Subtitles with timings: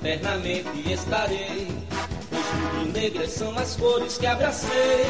[0.00, 1.68] eternamente estarei.
[2.30, 5.06] Pois e negras são as cores que abracei.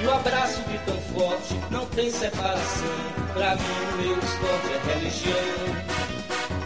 [0.00, 3.16] E o abraço de tão forte não tem separação.
[3.32, 5.86] Pra mim, o meu esporte é religião.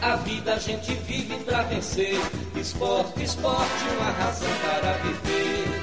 [0.02, 2.18] A vida a gente vive pra vencer.
[2.56, 5.80] Esporte, esporte, uma razão para viver.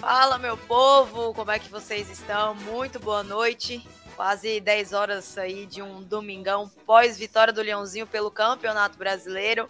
[0.00, 2.54] Fala, meu povo, como é que vocês estão?
[2.54, 3.86] Muito boa noite.
[4.20, 9.66] Quase 10 horas aí de um domingão pós-vitória do Leãozinho pelo Campeonato Brasileiro.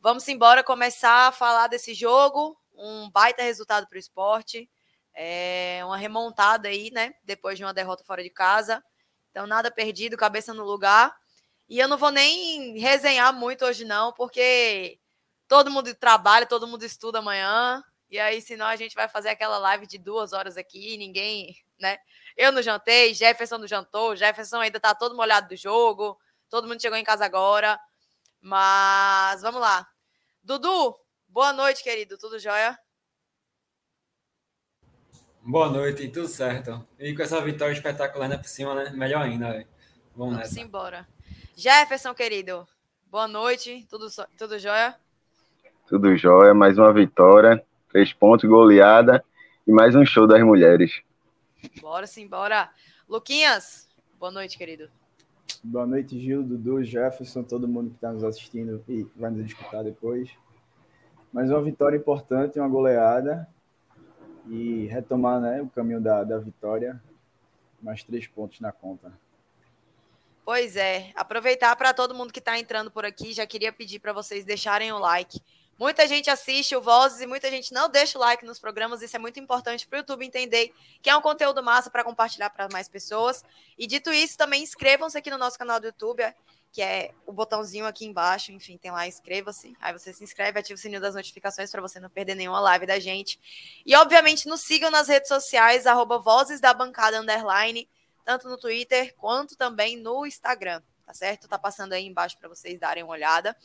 [0.00, 2.60] Vamos embora começar a falar desse jogo.
[2.74, 4.68] Um baita resultado para o esporte.
[5.14, 7.14] É uma remontada aí, né?
[7.22, 8.82] Depois de uma derrota fora de casa.
[9.30, 11.16] Então, nada perdido, cabeça no lugar.
[11.68, 14.98] E eu não vou nem resenhar muito hoje, não, porque
[15.46, 17.84] todo mundo trabalha, todo mundo estuda amanhã.
[18.10, 21.98] E aí, senão a gente vai fazer aquela live de duas horas aqui, ninguém, né?
[22.36, 26.18] Eu não jantei, Jefferson não jantou, Jefferson ainda tá todo molhado do jogo,
[26.48, 27.78] todo mundo chegou em casa agora.
[28.40, 29.86] Mas vamos lá.
[30.42, 30.94] Dudu,
[31.28, 32.16] boa noite, querido.
[32.16, 32.78] Tudo jóia?
[35.42, 36.86] Boa noite, tudo certo.
[36.98, 38.90] E com essa vitória espetacular né, por cima, né?
[38.90, 39.68] Melhor ainda, véio.
[40.14, 40.60] Vamos, Vamos nessa.
[40.60, 41.08] embora.
[41.56, 42.66] Jefferson, querido,
[43.06, 43.86] boa noite.
[43.88, 44.94] Tudo, tudo jóia?
[45.88, 47.64] Tudo jóia, mais uma vitória
[47.96, 49.24] Três pontos, goleada
[49.66, 51.00] e mais um show das mulheres.
[51.80, 52.70] Bora sim, bora.
[53.08, 54.90] Luquinhas, boa noite, querido.
[55.62, 59.82] Boa noite, Gil, Dudu, Jefferson, todo mundo que está nos assistindo e vai nos escutar
[59.82, 60.30] depois.
[61.32, 63.48] Mais uma vitória importante, uma goleada
[64.48, 67.00] e retomar né, o caminho da, da vitória.
[67.82, 69.12] Mais três pontos na conta.
[70.44, 74.12] Pois é, aproveitar para todo mundo que está entrando por aqui, já queria pedir para
[74.12, 75.40] vocês deixarem o like
[75.78, 79.02] Muita gente assiste o Vozes e muita gente não deixa o like nos programas.
[79.02, 82.48] Isso é muito importante para o YouTube entender que é um conteúdo massa para compartilhar
[82.48, 83.44] para mais pessoas.
[83.76, 86.22] E dito isso, também inscrevam-se aqui no nosso canal do YouTube,
[86.72, 88.52] que é o botãozinho aqui embaixo.
[88.52, 89.76] Enfim, tem lá, inscreva-se.
[89.78, 92.86] Aí você se inscreve, ativa o sininho das notificações para você não perder nenhuma live
[92.86, 93.38] da gente.
[93.84, 97.86] E, obviamente, nos sigam nas redes sociais, arroba Vozes da Bancada Underline,
[98.24, 100.82] tanto no Twitter quanto também no Instagram.
[101.04, 101.46] Tá certo?
[101.46, 103.56] Tá passando aí embaixo para vocês darem uma olhada.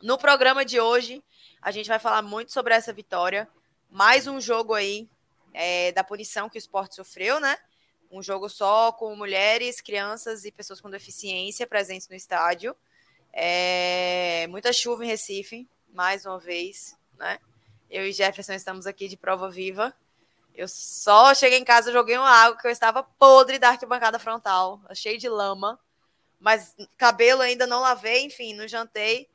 [0.00, 1.24] No programa de hoje,
[1.60, 3.48] a gente vai falar muito sobre essa vitória.
[3.90, 5.08] Mais um jogo aí
[5.52, 7.58] é, da punição que o esporte sofreu, né?
[8.08, 12.76] Um jogo só com mulheres, crianças e pessoas com deficiência presentes no estádio.
[13.32, 17.40] É, muita chuva em Recife, mais uma vez, né?
[17.90, 19.92] Eu e Jefferson estamos aqui de prova viva.
[20.54, 24.80] Eu só cheguei em casa, joguei uma água que eu estava podre da arquibancada frontal,
[24.94, 25.76] cheio de lama.
[26.38, 29.28] Mas cabelo ainda não lavei, enfim, não jantei.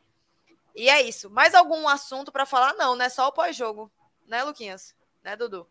[0.76, 1.30] E é isso.
[1.30, 2.74] Mais algum assunto para falar?
[2.74, 3.10] Não, né?
[3.10, 3.92] Só o pós-jogo.
[4.28, 4.96] Né, Luquinhas?
[5.24, 5.68] Né, Dudu?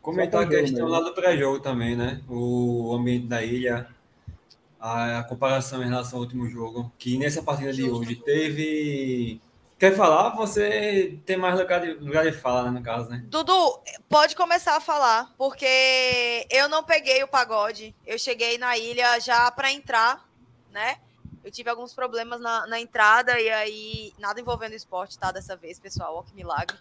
[0.00, 2.22] Comentar a questão lá do pré-jogo também, né?
[2.28, 3.88] O ambiente da ilha,
[4.78, 9.40] a, comparação em relação ao último jogo, que nessa partida de hoje teve.
[9.76, 10.30] Quer falar?
[10.36, 13.24] Você tem mais lugar de, lugar de fala, né, no caso, né?
[13.26, 17.92] Dudu, pode começar a falar, porque eu não peguei o pagode.
[18.06, 20.24] Eu cheguei na ilha já para entrar,
[20.70, 20.98] né?
[21.46, 25.30] Eu tive alguns problemas na, na entrada e aí nada envolvendo esporte, tá?
[25.30, 26.16] Dessa vez, pessoal.
[26.16, 26.76] Ó, que milagre.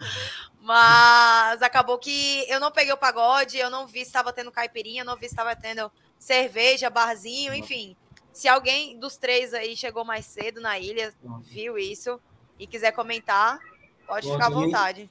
[0.62, 5.02] Mas acabou que eu não peguei o pagode, eu não vi se estava tendo caipirinha,
[5.02, 7.94] eu não vi se estava tendo cerveja, barzinho, enfim.
[8.32, 12.18] Se alguém dos três aí chegou mais cedo na ilha, viu isso
[12.58, 13.58] e quiser comentar,
[14.06, 15.10] pode ficar à vontade.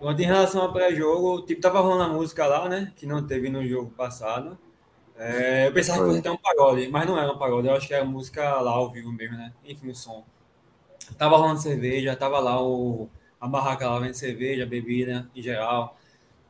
[0.00, 2.92] Ontem, em relação ao pré-jogo, tipo, tava rolando a música lá, né?
[2.96, 4.58] Que não teve no jogo passado.
[5.24, 7.86] É, eu pensava que fosse até um pagode, mas não era um pagode, eu acho
[7.86, 9.52] que era música lá ao vivo mesmo, né?
[9.64, 10.24] Enfim, o som.
[11.16, 13.08] Tava rolando cerveja, tava lá o,
[13.40, 15.96] a barraca lá vendo cerveja, bebida em geral.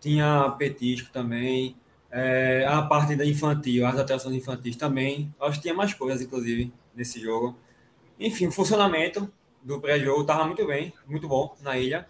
[0.01, 1.77] Tinha petisco também.
[2.11, 5.35] É, a parte da infantil, as atrações infantis também.
[5.39, 7.55] Acho que tinha mais coisas, inclusive, nesse jogo.
[8.19, 9.31] Enfim, o funcionamento
[9.63, 12.07] do pré-jogo estava muito bem, muito bom na ilha.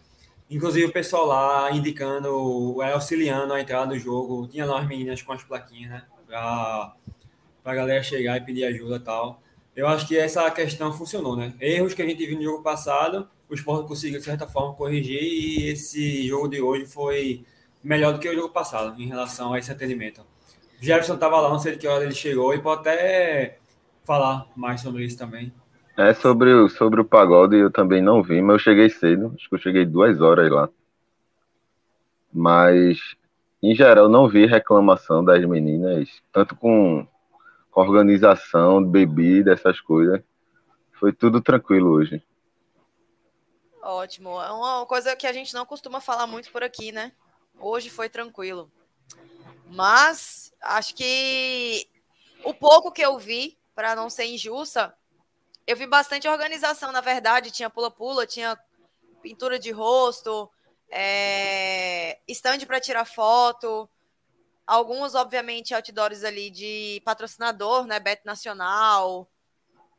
[0.49, 4.47] Inclusive o pessoal lá indicando, auxiliando a entrada do jogo.
[4.47, 6.05] Tinha lá as meninas com as plaquinhas, né?
[6.41, 9.43] Para a galera chegar e pedir ajuda e tal.
[9.75, 11.55] Eu acho que essa questão funcionou, né?
[11.61, 15.23] Erros que a gente viu no jogo passado, o Sport conseguiu, de certa forma, corrigir
[15.23, 17.45] e esse jogo de hoje foi
[17.83, 20.23] melhor do que o jogo passado em relação a esse atendimento.
[20.81, 23.59] O Jefferson estava lá, não sei de que hora ele chegou, e pode até
[24.05, 25.53] falar mais sobre isso também.
[25.97, 29.49] É, sobre o, sobre o pagode eu também não vi, mas eu cheguei cedo, acho
[29.49, 30.69] que eu cheguei duas horas lá.
[32.33, 32.99] Mas
[33.63, 37.07] em geral, não vi reclamação das meninas, tanto com
[37.73, 40.21] organização, bebida, essas coisas.
[40.99, 42.23] Foi tudo tranquilo hoje.
[43.83, 44.41] Ótimo.
[44.41, 47.13] É uma coisa que a gente não costuma falar muito por aqui, né?
[47.59, 48.71] Hoje foi tranquilo.
[49.67, 51.89] Mas acho que
[52.45, 54.95] o pouco que eu vi, para não ser injusta,
[55.67, 57.51] eu vi bastante organização, na verdade.
[57.51, 58.59] Tinha pula-pula, tinha
[59.23, 60.51] pintura de rosto,
[60.95, 63.89] é, stand para tirar foto,
[64.67, 67.99] alguns, obviamente, outdoors ali de patrocinador, né?
[67.99, 69.27] Bet Nacional,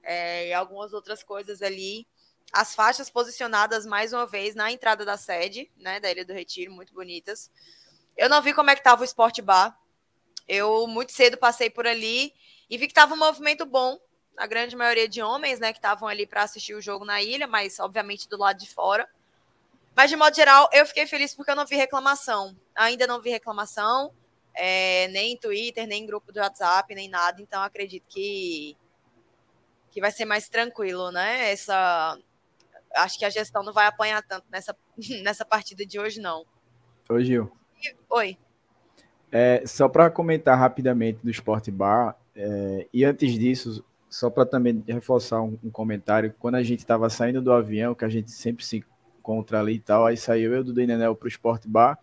[0.03, 2.07] é, e algumas outras coisas ali.
[2.51, 5.99] As faixas posicionadas mais uma vez na entrada da sede, né?
[5.99, 7.51] Da Ilha do Retiro, muito bonitas.
[8.15, 9.75] Eu não vi como é que tava o Sport Bar.
[10.47, 12.31] Eu muito cedo passei por ali
[12.69, 13.97] e vi que tava um movimento bom.
[14.37, 17.47] A grande maioria de homens, né, que estavam ali para assistir o jogo na ilha,
[17.47, 19.09] mas obviamente do lado de fora.
[19.95, 22.55] Mas de modo geral, eu fiquei feliz porque eu não vi reclamação.
[22.75, 24.11] Ainda não vi reclamação,
[24.55, 27.41] é, nem em Twitter, nem em grupo do WhatsApp, nem nada.
[27.41, 28.75] Então acredito que
[29.91, 31.51] que vai ser mais tranquilo, né?
[31.51, 32.17] Essa
[32.95, 34.75] acho que a gestão não vai apanhar tanto nessa
[35.23, 36.45] nessa partida de hoje não.
[37.09, 37.51] Oi, Gil.
[38.09, 38.37] Oi.
[39.31, 44.83] É, só para comentar rapidamente do Sport Bar, é, e antes disso, só para também
[44.87, 48.63] reforçar um, um, comentário, quando a gente estava saindo do avião, que a gente sempre
[48.63, 48.85] se
[49.23, 51.97] encontra ali e tal, aí saiu eu do Nenel para o Sport Bar,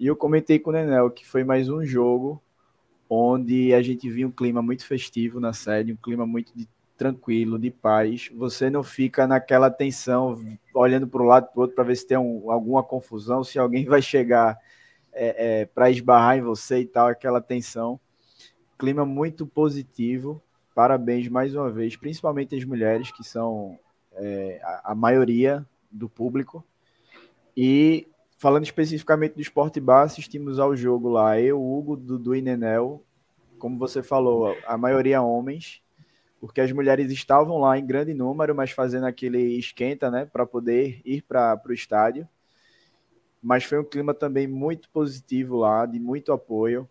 [0.00, 2.42] e eu comentei com o Nenel que foi mais um jogo
[3.08, 7.58] onde a gente viu um clima muito festivo na sede, um clima muito de, tranquilo,
[7.58, 8.30] de paz.
[8.34, 10.40] Você não fica naquela tensão,
[10.74, 13.58] olhando para o lado para o outro para ver se tem um, alguma confusão, se
[13.58, 14.58] alguém vai chegar
[15.12, 17.98] é, é, para esbarrar em você e tal, aquela tensão.
[18.78, 20.42] Clima muito positivo.
[20.74, 23.78] Parabéns mais uma vez, principalmente as mulheres, que são
[24.14, 26.64] é, a, a, maioria do público.
[27.56, 28.06] E
[28.38, 31.40] falando especificamente do Esporte Bar, assistimos ao jogo lá.
[31.40, 33.02] Eu, Hugo, Dudu e Nenel.
[33.58, 35.82] Como você falou, a maioria homens,
[36.40, 41.02] porque as mulheres estavam lá em grande número, mas fazendo aquele esquenta, né, para poder
[41.04, 42.26] ir para o estádio
[43.42, 46.88] mas foi um clima também muito positivo lá, de muito apoio.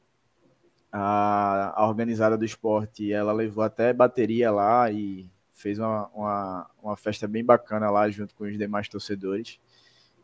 [0.91, 6.97] A, a organizada do esporte, ela levou até bateria lá e fez uma, uma, uma
[6.97, 9.59] festa bem bacana lá junto com os demais torcedores.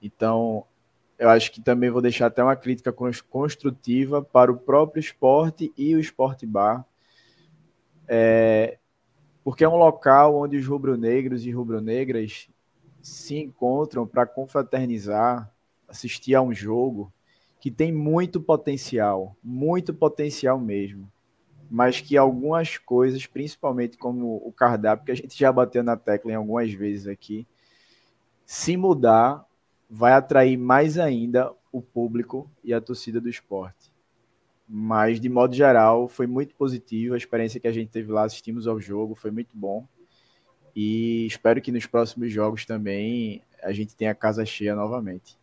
[0.01, 0.65] Então,
[1.19, 2.93] eu acho que também vou deixar até uma crítica
[3.29, 6.85] construtiva para o próprio esporte e o esporte bar,
[8.07, 8.77] é,
[9.43, 12.49] porque é um local onde os rubro-negros e rubro-negras
[13.01, 15.51] se encontram para confraternizar,
[15.87, 17.11] assistir a um jogo
[17.59, 21.11] que tem muito potencial, muito potencial mesmo,
[21.69, 26.31] mas que algumas coisas, principalmente como o cardápio, que a gente já bateu na tecla
[26.31, 27.47] em algumas vezes aqui,
[28.45, 29.45] se mudar,
[29.89, 33.91] vai atrair mais ainda o público e a torcida do esporte.
[34.67, 37.13] Mas, de modo geral, foi muito positivo.
[37.13, 39.87] A experiência que a gente teve lá, assistimos ao jogo, foi muito bom.
[40.75, 45.37] E espero que nos próximos jogos também a gente tenha a casa cheia novamente.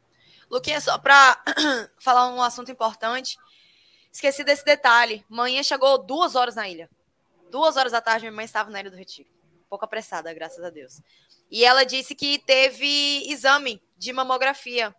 [0.51, 1.43] Luquinha, só para
[1.99, 3.39] falar um assunto importante,
[4.13, 5.25] esqueci desse detalhe.
[5.29, 6.89] Manhã chegou duas horas na ilha.
[7.51, 9.29] Duas horas da tarde, minha mãe estava na Ilha do Retiro.
[9.61, 11.03] Um pouco apressada, graças a Deus.
[11.51, 14.95] E ela disse que teve exame de mamografia.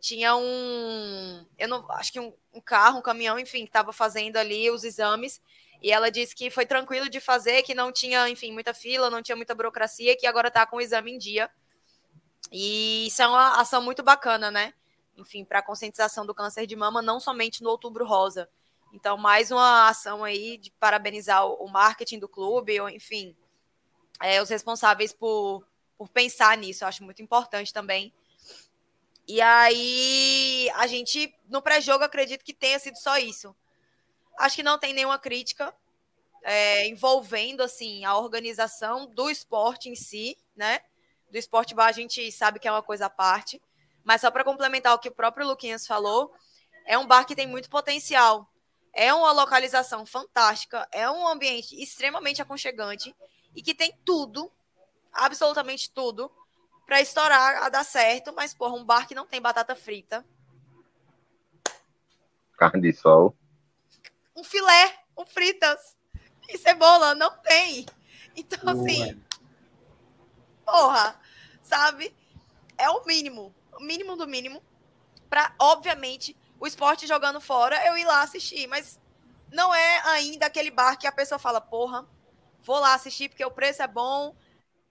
[0.00, 1.44] Tinha um.
[1.58, 4.84] Eu não acho que um, um carro, um caminhão, enfim, que estava fazendo ali os
[4.84, 5.40] exames.
[5.82, 9.20] E ela disse que foi tranquilo de fazer, que não tinha, enfim, muita fila, não
[9.20, 11.50] tinha muita burocracia, que agora está com o exame em dia.
[12.52, 14.74] E isso é uma ação muito bacana, né?
[15.16, 18.48] Enfim, para a conscientização do câncer de mama, não somente no Outubro Rosa.
[18.92, 23.36] Então, mais uma ação aí de parabenizar o marketing do clube, ou enfim,
[24.22, 25.66] é, os responsáveis por,
[25.98, 26.84] por pensar nisso.
[26.84, 28.12] Eu acho muito importante também.
[29.28, 33.54] E aí, a gente, no pré-jogo, acredito que tenha sido só isso.
[34.38, 35.74] Acho que não tem nenhuma crítica
[36.42, 40.80] é, envolvendo, assim, a organização do esporte em si, né?
[41.28, 43.60] Do esporte bar, a gente sabe que é uma coisa à parte.
[44.06, 46.32] Mas só para complementar o que o próprio Luquinhas falou,
[46.84, 48.48] é um bar que tem muito potencial.
[48.92, 53.14] É uma localização fantástica, é um ambiente extremamente aconchegante
[53.52, 54.50] e que tem tudo,
[55.12, 56.30] absolutamente tudo,
[56.86, 60.24] para estourar a dar certo, mas porra, um bar que não tem batata frita.
[62.56, 63.36] Carne de sol.
[64.36, 65.96] Um filé, um fritas
[66.48, 67.84] e cebola, não tem.
[68.36, 69.20] Então, assim,
[70.64, 71.20] porra,
[71.60, 72.14] sabe?
[72.78, 74.62] É o mínimo mínimo do mínimo,
[75.28, 78.66] para, obviamente, o esporte jogando fora, eu ir lá assistir.
[78.66, 79.00] Mas
[79.52, 82.06] não é ainda aquele bar que a pessoa fala, porra,
[82.60, 84.34] vou lá assistir porque o preço é bom,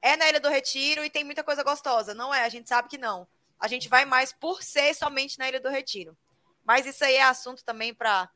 [0.02, 2.14] é na Ilha do Retiro e tem muita coisa gostosa.
[2.14, 3.28] Não é, a gente sabe que não.
[3.60, 6.18] A gente vai mais por ser somente na Ilha do Retiro.
[6.64, 8.30] Mas isso aí é assunto também para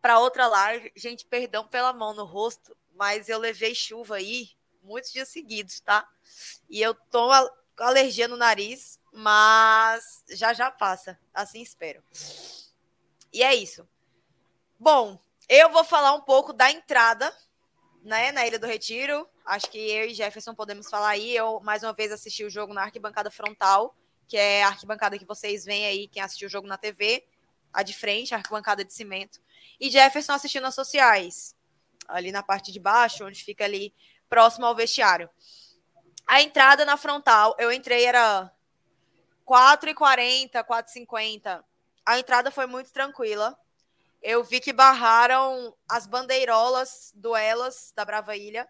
[0.00, 0.92] para outra live.
[0.94, 4.50] Gente, perdão pela mão no rosto, mas eu levei chuva aí
[4.82, 6.08] muitos dias seguidos, tá?
[6.70, 7.28] E eu tô
[7.78, 12.02] alergia no nariz, mas já já passa, assim espero.
[13.32, 13.88] E é isso.
[14.78, 15.18] Bom,
[15.48, 17.34] eu vou falar um pouco da entrada,
[18.02, 19.26] né, na Ilha do Retiro.
[19.44, 21.34] Acho que eu e Jefferson podemos falar aí.
[21.34, 23.96] Eu, mais uma vez, assisti o jogo na arquibancada frontal,
[24.28, 27.24] que é a arquibancada que vocês veem aí, quem assistiu o jogo na TV,
[27.72, 29.40] a de frente, a arquibancada de cimento.
[29.80, 31.56] E Jefferson assistindo nas sociais,
[32.06, 33.94] ali na parte de baixo, onde fica ali
[34.28, 35.30] próximo ao vestiário.
[36.26, 38.52] A entrada na frontal, eu entrei, era
[39.46, 41.64] 4h40, 4h50.
[42.04, 43.58] A entrada foi muito tranquila.
[44.20, 48.68] Eu vi que barraram as bandeirolas do Elas da Brava Ilha.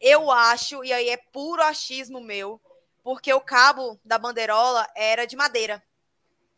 [0.00, 2.60] Eu acho, e aí é puro achismo meu,
[3.02, 5.82] porque o cabo da bandeirola era de madeira.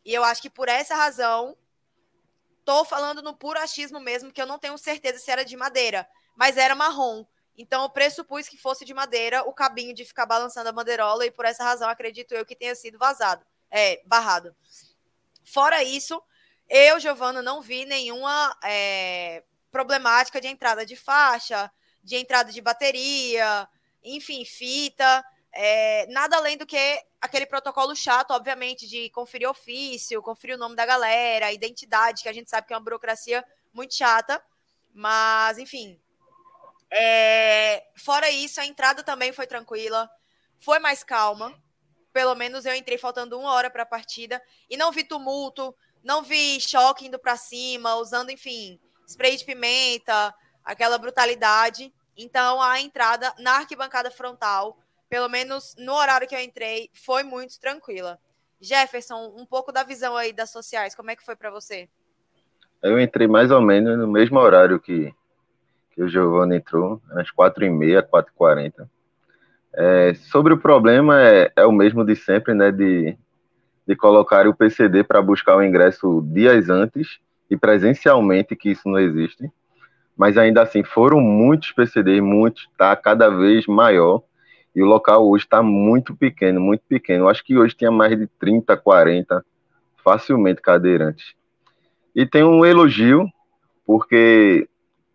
[0.04, 1.56] E eu acho que por essa razão,
[2.64, 6.08] tô falando no puro achismo mesmo, que eu não tenho certeza se era de madeira,
[6.36, 7.24] mas era marrom.
[7.56, 11.30] Então eu pressupus que fosse de madeira o cabinho de ficar balançando a bandeirola, e
[11.30, 14.54] por essa razão acredito eu que tenha sido vazado, é, barrado.
[15.44, 16.22] Fora isso,
[16.68, 21.70] eu, Giovana, não vi nenhuma é, problemática de entrada de faixa,
[22.02, 23.68] de entrada de bateria,
[24.02, 26.78] enfim, fita, é, nada além do que
[27.20, 32.32] aquele protocolo chato, obviamente, de conferir ofício, conferir o nome da galera, identidade, que a
[32.32, 34.42] gente sabe que é uma burocracia muito chata,
[34.92, 36.01] mas, enfim.
[36.94, 40.10] É, fora isso, a entrada também foi tranquila,
[40.58, 41.54] foi mais calma.
[42.12, 46.22] Pelo menos eu entrei faltando uma hora para a partida e não vi tumulto, não
[46.22, 51.90] vi choque indo para cima, usando, enfim, spray de pimenta, aquela brutalidade.
[52.14, 57.58] Então, a entrada na arquibancada frontal, pelo menos no horário que eu entrei, foi muito
[57.58, 58.20] tranquila.
[58.60, 61.88] Jefferson, um pouco da visão aí das sociais, como é que foi para você?
[62.82, 65.14] Eu entrei mais ou menos no mesmo horário que,
[65.94, 68.88] que o Giovanni entrou, às 4h30, 4h40.
[69.74, 72.70] É, sobre o problema, é, é o mesmo de sempre, né?
[72.70, 73.16] De
[73.86, 77.18] de colocar o PCD para buscar o ingresso dias antes
[77.50, 79.50] e presencialmente, que isso não existe.
[80.16, 84.22] Mas ainda assim, foram muitos PCDs, muitos, está cada vez maior.
[84.74, 87.24] E o local hoje está muito pequeno, muito pequeno.
[87.24, 89.44] Eu acho que hoje tinha mais de 30, 40,
[90.02, 91.34] facilmente cadeirantes.
[92.14, 93.26] E tem um elogio,
[93.84, 94.68] porque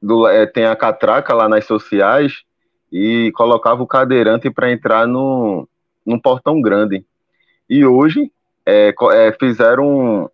[0.08, 2.44] do, é, tem a catraca lá nas sociais
[2.92, 5.68] e colocava o cadeirante para entrar no,
[6.06, 7.06] num portão grande.
[7.70, 8.32] E hoje
[8.66, 10.30] é, é, fizeram um,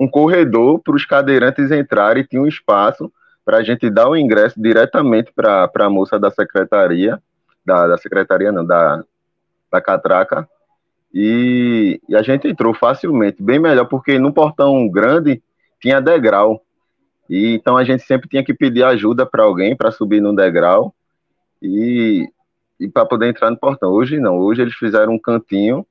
[0.00, 3.10] um corredor para os cadeirantes entrarem, tinha um espaço
[3.44, 7.22] para a gente dar o ingresso diretamente para a moça da secretaria,
[7.64, 9.04] da, da secretaria não, da,
[9.70, 10.48] da catraca,
[11.14, 15.42] e, e, a gente entrou facilmente, bem melhor, porque no portão grande
[15.80, 16.62] tinha degrau,
[17.28, 20.94] e então a gente sempre tinha que pedir ajuda para alguém para subir no degrau
[21.60, 22.30] e,
[22.80, 23.90] e para poder entrar no portão.
[23.90, 25.86] Hoje não, hoje eles fizeram um cantinho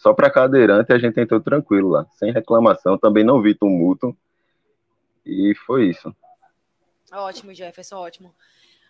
[0.00, 4.16] só para cadeirante a gente entrou tranquilo lá, sem reclamação, também não vi tumulto.
[5.26, 6.16] E foi isso.
[7.12, 8.34] Ótimo, Jefferson, ótimo.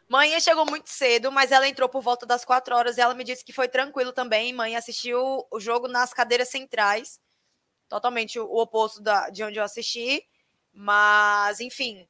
[0.09, 3.25] Mãe chegou muito cedo, mas ela entrou por volta das quatro horas e ela me
[3.25, 4.53] disse que foi tranquilo também.
[4.53, 7.21] Mãe assistiu o jogo nas cadeiras centrais,
[7.89, 10.23] totalmente o oposto da, de onde eu assisti.
[10.73, 12.09] Mas, enfim,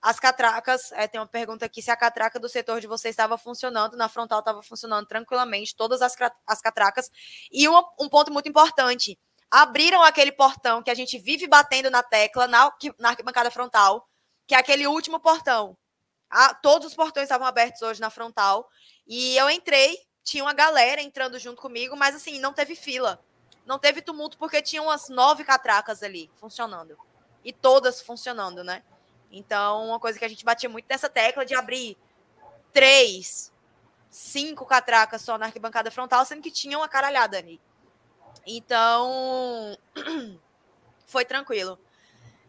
[0.00, 3.36] as catracas, é, tem uma pergunta aqui se a catraca do setor de vocês estava
[3.36, 6.14] funcionando, na frontal estava funcionando tranquilamente, todas as,
[6.46, 7.10] as catracas.
[7.50, 9.18] E um, um, ponto muito importante:
[9.50, 14.08] abriram aquele portão que a gente vive batendo na tecla na, na arquibancada frontal,
[14.46, 15.76] que é aquele último portão.
[16.30, 18.68] Ah, todos os portões estavam abertos hoje na frontal.
[19.06, 23.20] E eu entrei, tinha uma galera entrando junto comigo, mas assim, não teve fila.
[23.64, 26.96] Não teve tumulto porque tinha umas nove catracas ali funcionando.
[27.46, 28.82] E todas funcionando, né?
[29.30, 31.96] Então, uma coisa que a gente batia muito nessa tecla de abrir
[32.72, 33.52] três,
[34.10, 37.60] cinco catracas só na arquibancada frontal, sendo que tinha uma caralhada ali.
[38.44, 39.78] Então,
[41.06, 41.78] foi tranquilo.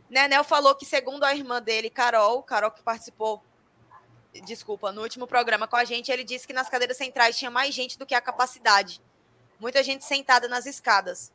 [0.09, 3.43] Nenel falou que, segundo a irmã dele, Carol, Carol que participou,
[4.45, 7.75] desculpa, no último programa com a gente, ele disse que nas cadeiras centrais tinha mais
[7.75, 8.99] gente do que a capacidade.
[9.59, 11.31] Muita gente sentada nas escadas.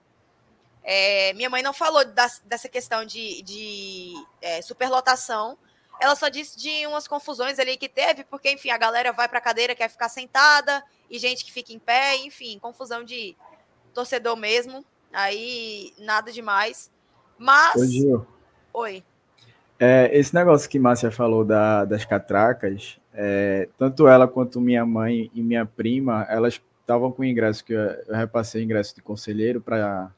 [0.85, 5.57] É, minha mãe não falou das, dessa questão de, de é, superlotação.
[6.01, 9.39] Ela só disse de umas confusões ali que teve, porque, enfim, a galera vai para
[9.39, 13.37] a cadeira, quer ficar sentada, e gente que fica em pé, enfim, confusão de
[13.95, 14.85] torcedor mesmo.
[15.13, 16.91] Aí, nada demais.
[17.39, 17.77] Mas.
[17.77, 18.27] Oi.
[18.73, 19.05] Oi.
[19.79, 25.31] É, esse negócio que Márcia falou da, das catracas, é, tanto ela quanto minha mãe
[25.35, 30.11] e minha prima, elas estavam com ingresso, que eu, eu repassei ingresso de conselheiro para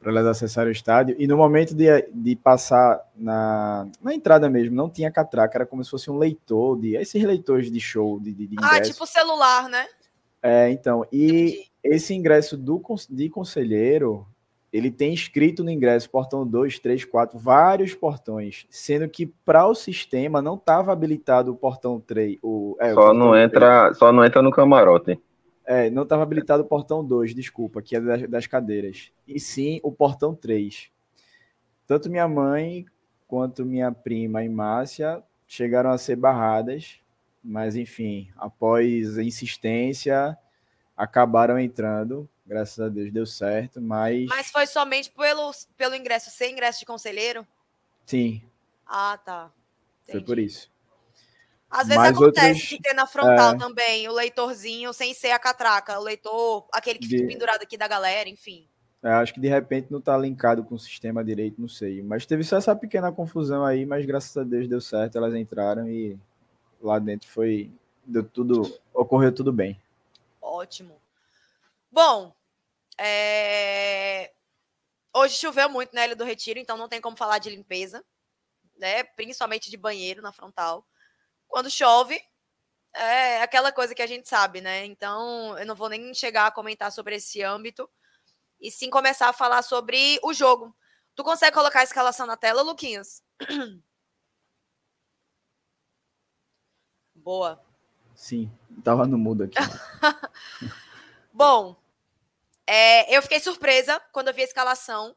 [0.00, 1.16] para elas acessarem o estádio.
[1.18, 5.82] E no momento de, de passar na, na entrada mesmo, não tinha catraca, era como
[5.82, 9.68] se fosse um leitor, de esses leitores de show, de, de, de Ah, tipo celular,
[9.68, 9.86] né?
[10.42, 11.04] É, então.
[11.12, 11.70] E Entendi.
[11.82, 14.24] esse ingresso do, de conselheiro,
[14.72, 19.74] ele tem escrito no ingresso portão 2, 3, 4, vários portões, sendo que para o
[19.74, 22.38] sistema não estava habilitado o portão 3.
[22.40, 23.98] O, é, só, o não entra, 3.
[23.98, 25.20] só não entra no camarote.
[25.70, 29.12] É, não estava habilitado o portão 2, desculpa, que é das, das, cadeiras.
[29.26, 30.90] E sim o portão 3.
[31.86, 32.86] Tanto minha mãe
[33.26, 37.00] quanto minha prima e Márcia chegaram a ser barradas,
[37.44, 40.36] mas enfim, após insistência,
[40.96, 44.24] acabaram entrando Graças a Deus deu certo, mas.
[44.26, 47.46] Mas foi somente pelo, pelo ingresso, sem ingresso de conselheiro?
[48.06, 48.42] Sim.
[48.86, 49.52] Ah, tá.
[50.04, 50.18] Entendi.
[50.18, 50.70] Foi por isso.
[51.70, 53.58] Às vezes mas acontece outros, de ter na frontal é...
[53.58, 57.18] também o leitorzinho sem ser a catraca, o leitor, aquele que de...
[57.18, 58.66] fica pendurado aqui da galera, enfim.
[59.02, 62.02] É, acho que de repente não tá linkado com o sistema direito, não sei.
[62.02, 65.88] Mas teve só essa pequena confusão aí, mas graças a Deus deu certo, elas entraram
[65.88, 66.18] e
[66.80, 67.70] lá dentro foi.
[68.04, 68.62] Deu tudo.
[68.92, 69.80] Ocorreu tudo bem.
[70.40, 71.00] Ótimo.
[71.92, 72.34] Bom,
[72.98, 74.32] é...
[75.14, 78.04] Hoje choveu muito na Ilha do Retiro, então não tem como falar de limpeza,
[78.76, 79.04] né?
[79.04, 80.84] Principalmente de banheiro na frontal.
[81.48, 82.22] Quando chove,
[82.94, 84.84] é aquela coisa que a gente sabe, né?
[84.84, 87.88] Então eu não vou nem chegar a comentar sobre esse âmbito
[88.60, 90.76] e sim começar a falar sobre o jogo.
[91.14, 93.22] Tu consegue colocar a escalação na tela, Luquinhas?
[97.14, 97.60] Boa.
[98.14, 98.50] Sim,
[98.82, 99.56] tava no mudo aqui.
[101.32, 101.76] Bom,
[102.66, 105.16] é, eu fiquei surpresa quando eu vi a escalação.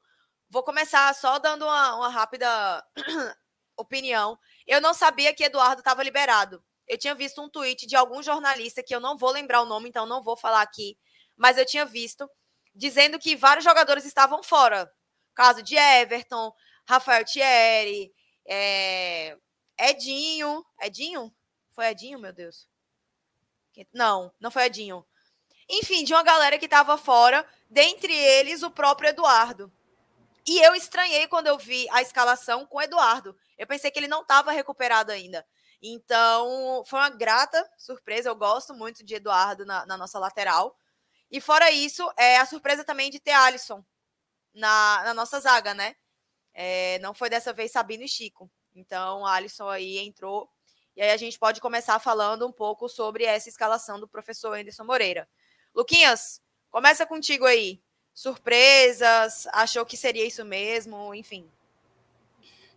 [0.49, 2.47] Vou começar só dando uma, uma rápida
[3.77, 4.37] opinião.
[4.67, 6.63] Eu não sabia que Eduardo estava liberado.
[6.87, 9.89] Eu tinha visto um tweet de algum jornalista que eu não vou lembrar o nome,
[9.89, 10.97] então não vou falar aqui,
[11.37, 12.29] mas eu tinha visto
[12.75, 14.91] dizendo que vários jogadores estavam fora.
[15.33, 16.53] Caso de Everton,
[16.85, 18.13] Rafael Thierry,
[18.45, 19.37] é...
[19.79, 20.65] Edinho.
[20.81, 21.33] Edinho?
[21.71, 22.67] Foi Edinho, meu Deus?
[23.93, 25.05] Não, não foi Edinho.
[25.69, 29.71] Enfim, de uma galera que estava fora, dentre eles o próprio Eduardo.
[30.45, 33.35] E eu estranhei quando eu vi a escalação com o Eduardo.
[33.57, 35.45] Eu pensei que ele não estava recuperado ainda.
[35.81, 38.29] Então, foi uma grata surpresa.
[38.29, 40.75] Eu gosto muito de Eduardo na, na nossa lateral.
[41.29, 43.83] E fora isso, é a surpresa também de ter Alisson
[44.53, 45.95] na, na nossa zaga, né?
[46.53, 48.51] É, não foi dessa vez Sabino e Chico.
[48.75, 50.49] Então, Alisson aí entrou.
[50.95, 54.83] E aí a gente pode começar falando um pouco sobre essa escalação do professor Anderson
[54.83, 55.27] Moreira.
[55.73, 57.81] Luquinhas, começa contigo aí.
[58.13, 61.45] Surpresas, achou que seria isso mesmo, enfim.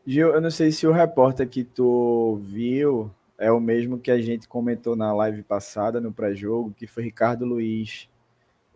[0.06, 4.20] Gil, eu não sei se o repórter que tu viu é o mesmo que a
[4.20, 8.08] gente comentou na live passada, no pré-jogo, que foi Ricardo Luiz.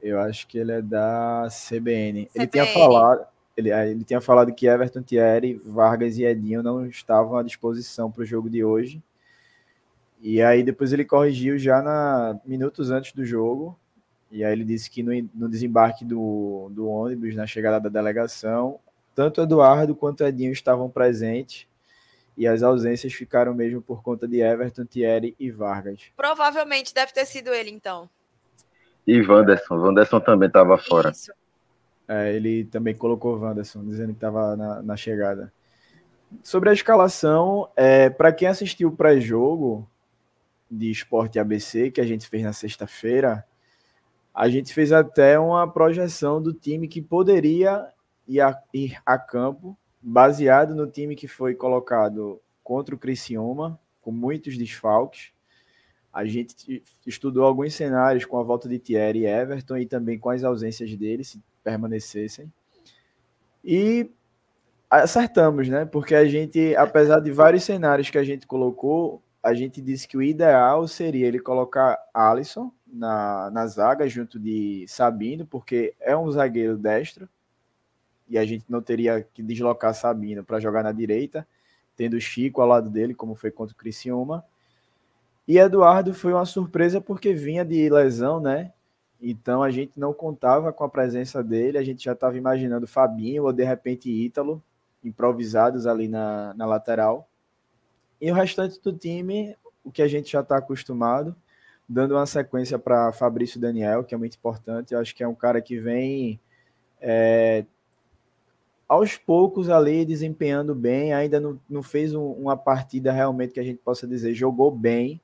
[0.02, 2.26] Eu acho que ele é da CBN.
[2.26, 2.30] CBN.
[2.34, 6.86] Ele tinha falado, ele, é, ele tinha falado que Everton Thierry, Vargas e Edinho não
[6.86, 9.02] estavam à disposição para o jogo de hoje.
[10.20, 13.78] E aí depois ele corrigiu já na minutos antes do jogo
[14.30, 18.78] e aí ele disse que no, no desembarque do, do ônibus, na chegada da delegação,
[19.14, 21.66] tanto Eduardo quanto Edinho estavam presentes
[22.36, 26.02] e as ausências ficaram mesmo por conta de Everton, Thierry e Vargas.
[26.16, 28.08] Provavelmente deve ter sido ele, então.
[29.04, 29.74] E Wanderson.
[29.74, 31.10] Wanderson também estava fora.
[32.06, 35.52] É, ele também colocou Wanderson, dizendo que estava na, na, chegada.
[36.42, 39.88] Sobre a escalação, é, para quem assistiu o pré-jogo
[40.70, 43.44] de Esporte ABC, que a gente fez na sexta-feira,
[44.34, 47.86] a gente fez até uma projeção do time que poderia
[48.26, 54.12] ir a, ir a campo, baseado no time que foi colocado contra o Criciúma, com
[54.12, 55.32] muitos desfalques.
[56.12, 60.30] A gente estudou alguns cenários com a volta de Thierry e Everton e também com
[60.30, 62.52] as ausências deles, se permanecessem.
[63.64, 64.10] E
[64.88, 65.84] acertamos, né?
[65.84, 70.16] Porque a gente, apesar de vários cenários que a gente colocou, a gente disse que
[70.16, 76.30] o ideal seria ele colocar Alisson na, na zaga junto de Sabino, porque é um
[76.30, 77.28] zagueiro destro
[78.28, 81.46] e a gente não teria que deslocar Sabino para jogar na direita,
[81.96, 84.44] tendo Chico ao lado dele, como foi contra o Criciúma.
[85.46, 88.72] E Eduardo foi uma surpresa porque vinha de lesão, né?
[89.20, 93.44] Então a gente não contava com a presença dele, a gente já estava imaginando Fabinho
[93.44, 94.62] ou de repente Ítalo,
[95.02, 97.28] improvisados ali na, na lateral.
[98.20, 101.34] E o restante do time, o que a gente já está acostumado,
[101.88, 104.92] dando uma sequência para Fabrício Daniel, que é muito importante.
[104.92, 106.38] Eu acho que é um cara que vem
[107.00, 107.64] é,
[108.86, 111.14] aos poucos ali desempenhando bem.
[111.14, 115.20] Ainda não, não fez um, uma partida realmente que a gente possa dizer jogou bem,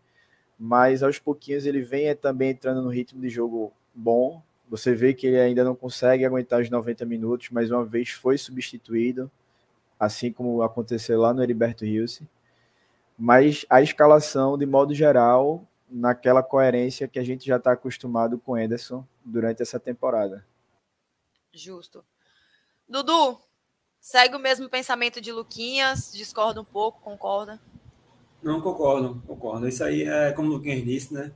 [0.58, 4.42] mas aos pouquinhos ele vem é, também entrando no ritmo de jogo bom.
[4.70, 8.38] Você vê que ele ainda não consegue aguentar os 90 minutos, mas uma vez foi
[8.38, 9.30] substituído,
[10.00, 12.26] assim como aconteceu lá no Heriberto Rilse.
[13.16, 18.58] Mas a escalação, de modo geral, naquela coerência que a gente já está acostumado com
[18.58, 20.44] Ederson durante essa temporada.
[21.52, 22.04] Justo.
[22.88, 23.38] Dudu,
[24.00, 27.60] segue o mesmo pensamento de Luquinhas, discorda um pouco, concorda?
[28.42, 29.68] Não concordo, concordo.
[29.68, 31.32] Isso aí é como o Luquinhas disse, né?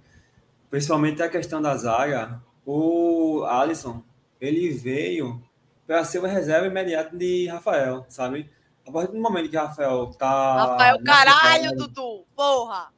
[0.69, 2.43] Principalmente a questão da zaga.
[2.67, 4.03] O Alisson,
[4.41, 5.41] ele veio
[5.87, 8.51] para ser uma reserva imediata de Rafael, sabe?
[8.87, 10.67] A partir do momento que Rafael tá.
[10.67, 12.27] Rafael, caralho, Dudu!
[12.35, 12.98] Porra!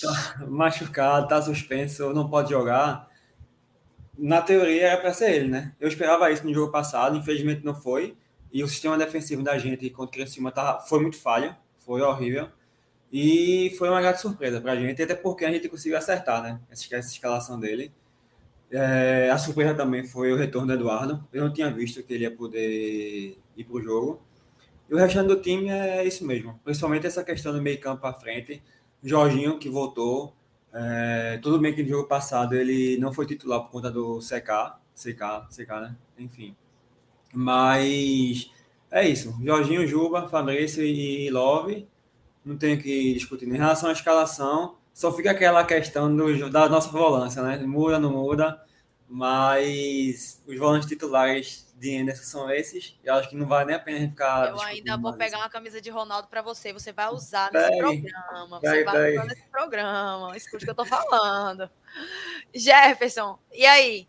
[0.00, 3.10] Tá machucado, tá suspenso, não pode jogar.
[4.16, 5.74] Na teoria era para ser ele, né?
[5.80, 8.16] Eu esperava isso no jogo passado, infelizmente não foi.
[8.52, 12.48] E o sistema defensivo da gente contra o Criciúma tá, foi muito falha, foi horrível.
[13.12, 16.60] E foi uma grande surpresa para a gente, até porque a gente conseguiu acertar, né?
[16.70, 17.92] Essa, essa escalação dele.
[18.70, 21.26] É, a surpresa também foi o retorno do Eduardo.
[21.32, 24.22] Eu não tinha visto que ele ia poder ir para o jogo.
[24.88, 26.60] E o restante do time é isso mesmo.
[26.64, 28.62] Principalmente essa questão do meio campo para frente.
[29.06, 30.34] Jorginho, que voltou.
[30.74, 34.80] É, tudo bem que no jogo passado ele não foi titular por conta do CK.
[34.96, 35.96] CK, CK, né?
[36.18, 36.56] Enfim.
[37.32, 38.50] Mas
[38.90, 39.32] é isso.
[39.40, 41.86] Jorginho, Juba, Fabrício e Love.
[42.44, 43.48] Não tenho que discutir.
[43.48, 47.58] Em relação à escalação, só fica aquela questão do, da nossa volância, né?
[47.58, 48.60] Muda, não muda.
[49.08, 52.98] Mas os volantes titulares de Anderson são esses.
[53.04, 54.48] Eu acho que não vale nem a pena ficar.
[54.48, 56.72] Eu ainda vou pegar uma camisa de Ronaldo para você.
[56.72, 58.60] Você vai usar nesse programa.
[58.60, 60.36] Você vai usar nesse programa.
[60.36, 61.70] Escute o que eu tô falando.
[62.54, 64.08] Jefferson, e aí?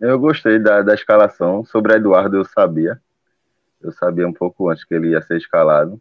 [0.00, 1.64] Eu gostei da, da escalação.
[1.64, 3.00] Sobre Eduardo, eu sabia.
[3.80, 6.00] Eu sabia um pouco antes que ele ia ser escalado.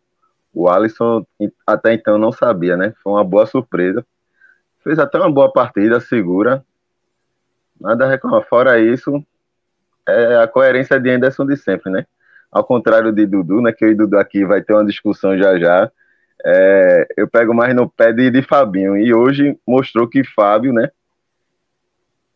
[0.51, 1.25] O Alisson
[1.65, 2.93] até então não sabia, né?
[3.03, 4.05] Foi uma boa surpresa.
[4.84, 6.65] Fez até uma boa partida, segura.
[7.79, 8.43] Nada a reclamar.
[8.47, 9.23] Fora isso,
[10.10, 12.06] é a coerência de Anderson de sempre, né?
[12.52, 13.72] Ao contrário de Dudu, né?
[13.72, 15.91] Que eu e Dudu aqui vai ter uma discussão já já.
[16.45, 18.98] É, eu pego mais no pé de, de Fabinho.
[18.98, 20.89] E hoje mostrou que Fábio, né?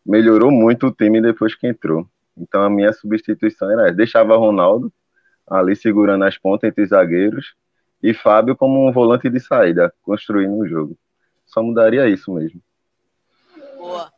[0.04, 2.06] Melhorou muito o time depois que entrou.
[2.36, 3.94] Então a minha substituição era essa.
[3.94, 4.92] Deixava Ronaldo
[5.46, 7.54] ali segurando as pontas entre os zagueiros
[8.02, 10.98] e Fábio como um volante de saída, construindo o jogo.
[11.46, 12.60] Só mudaria isso mesmo.
[13.76, 14.12] Boa.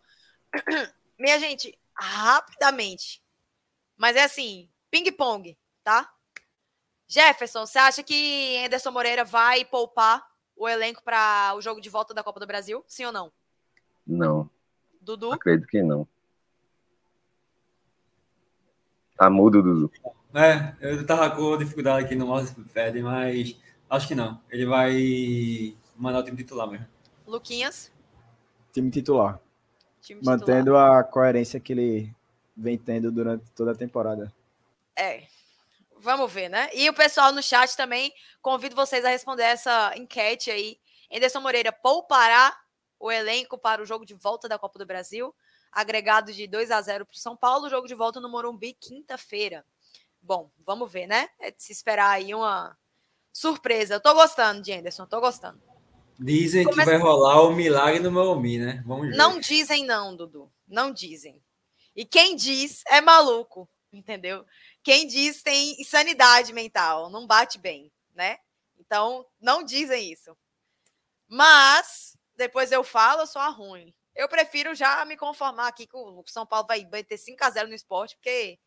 [1.19, 3.23] Minha gente, rapidamente,
[3.97, 6.13] mas é assim, ping-pong, tá?
[7.09, 12.13] Jefferson, você acha que Anderson Moreira vai poupar o elenco para o jogo de volta
[12.13, 12.85] da Copa do Brasil?
[12.87, 13.33] Sim ou não?
[14.07, 14.51] Não.
[15.01, 15.33] Dudu?
[15.33, 16.07] Acredito que não.
[19.17, 19.93] Tá mudo, Dudu.
[20.35, 23.57] É, eu tava com dificuldade aqui no mousepad, mas
[23.89, 24.41] acho que não.
[24.51, 26.87] Ele vai mandar o time titular mesmo.
[27.27, 27.93] Luquinhas?
[28.73, 29.41] Time titular.
[30.03, 31.01] Time Mantendo titular.
[31.01, 32.15] a coerência que ele
[32.57, 34.33] vem tendo durante toda a temporada.
[34.97, 35.25] É.
[35.99, 36.71] Vamos ver, né?
[36.75, 40.79] E o pessoal no chat também, convido vocês a responder essa enquete aí.
[41.13, 42.57] Anderson Moreira poupará
[42.99, 45.35] o elenco para o jogo de volta da Copa do Brasil,
[45.71, 49.65] agregado de 2 a 0 para o São Paulo, jogo de volta no Morumbi, quinta-feira.
[50.21, 51.29] Bom, vamos ver, né?
[51.39, 52.77] É de se esperar aí uma
[53.33, 53.95] surpresa.
[53.95, 55.61] Eu tô gostando de Anderson, tô gostando.
[56.19, 56.91] Dizem Começa...
[56.91, 58.83] que vai rolar o milagre no Morumbi, né?
[58.87, 59.17] Vamos ver.
[59.17, 60.51] Não dizem não, Dudu.
[60.67, 61.43] Não dizem.
[61.97, 64.47] E quem diz é maluco, entendeu?
[64.85, 68.39] Quem diz tem insanidade mental, não bate bem, né?
[68.79, 70.37] Então, não dizem isso.
[71.27, 73.95] Mas, depois eu falo, eu sou a ruim.
[74.15, 77.69] Eu prefiro já me conformar aqui que o São Paulo vai, ter 5 a 0
[77.69, 78.59] no esporte, porque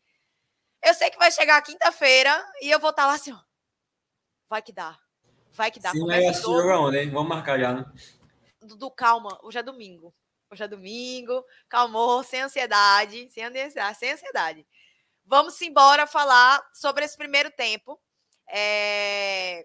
[0.82, 3.40] eu sei que vai chegar quinta-feira e eu vou estar tá lá assim, ó.
[4.48, 4.98] Vai que dá.
[5.52, 5.92] Vai que dá.
[5.92, 7.10] Sim, é assim, joga onde, hein?
[7.10, 7.84] Vamos marcar já, né?
[8.60, 9.38] Dudu, calma.
[9.42, 10.14] Hoje é domingo.
[10.52, 14.66] Hoje é domingo, calmou, sem ansiedade, sem ansiedade, sem ansiedade.
[15.24, 18.00] Vamos embora falar sobre esse primeiro tempo.
[18.48, 19.64] É...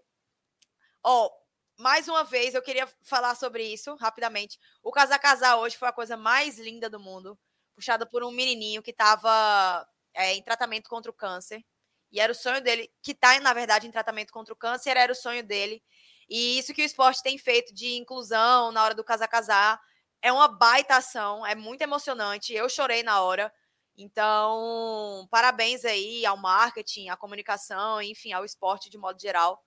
[1.04, 1.32] Oh,
[1.76, 4.60] mais uma vez, eu queria falar sobre isso rapidamente.
[4.84, 7.36] O Casa Casar hoje foi a coisa mais linda do mundo,
[7.74, 11.66] puxada por um menininho que estava é, em tratamento contra o câncer.
[12.12, 15.12] E era o sonho dele, que está, na verdade, em tratamento contra o câncer, era
[15.12, 15.82] o sonho dele.
[16.30, 19.82] E isso que o esporte tem feito de inclusão na hora do Casa Casar
[20.22, 22.54] é uma baita ação, é muito emocionante.
[22.54, 23.54] Eu chorei na hora.
[23.98, 29.64] Então, parabéns aí ao marketing, à comunicação, enfim, ao esporte de modo geral,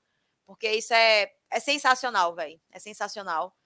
[0.47, 2.61] porque isso é, é sensacional, velho.
[2.71, 3.57] É sensacional.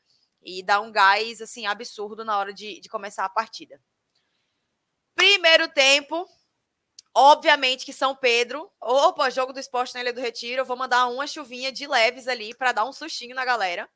[0.42, 3.80] E dá um gás, assim, absurdo na hora de, de começar a partida.
[5.14, 6.28] Primeiro tempo,
[7.14, 11.06] obviamente que São Pedro, opa, jogo do esporte na Ilha do Retiro, eu vou mandar
[11.08, 13.88] uma chuvinha de leves ali para dar um sustinho na galera.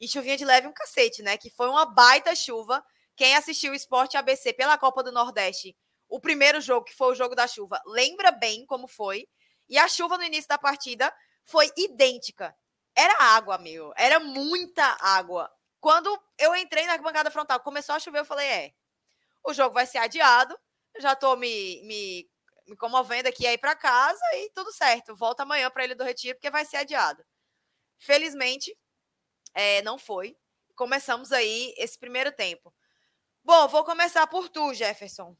[0.00, 1.36] E chuvinha de leve um cacete, né?
[1.36, 2.84] Que foi uma baita chuva.
[3.16, 5.76] Quem assistiu o Esporte ABC pela Copa do Nordeste,
[6.08, 9.26] o primeiro jogo, que foi o jogo da chuva, lembra bem como foi.
[9.68, 12.54] E a chuva no início da partida foi idêntica.
[12.96, 13.92] Era água, meu.
[13.96, 15.50] Era muita água.
[15.80, 18.72] Quando eu entrei na bancada frontal, começou a chover, eu falei: é,
[19.44, 20.58] o jogo vai ser adiado.
[20.98, 22.28] Já tô me, me
[22.66, 25.14] me comovendo aqui aí para casa e tudo certo.
[25.14, 27.24] Volta amanhã para Ilha do Retiro, porque vai ser adiado.
[27.98, 28.76] Felizmente,
[29.54, 30.36] é, não foi.
[30.74, 32.74] Começamos aí esse primeiro tempo.
[33.44, 35.36] Bom, vou começar por tu, Jefferson.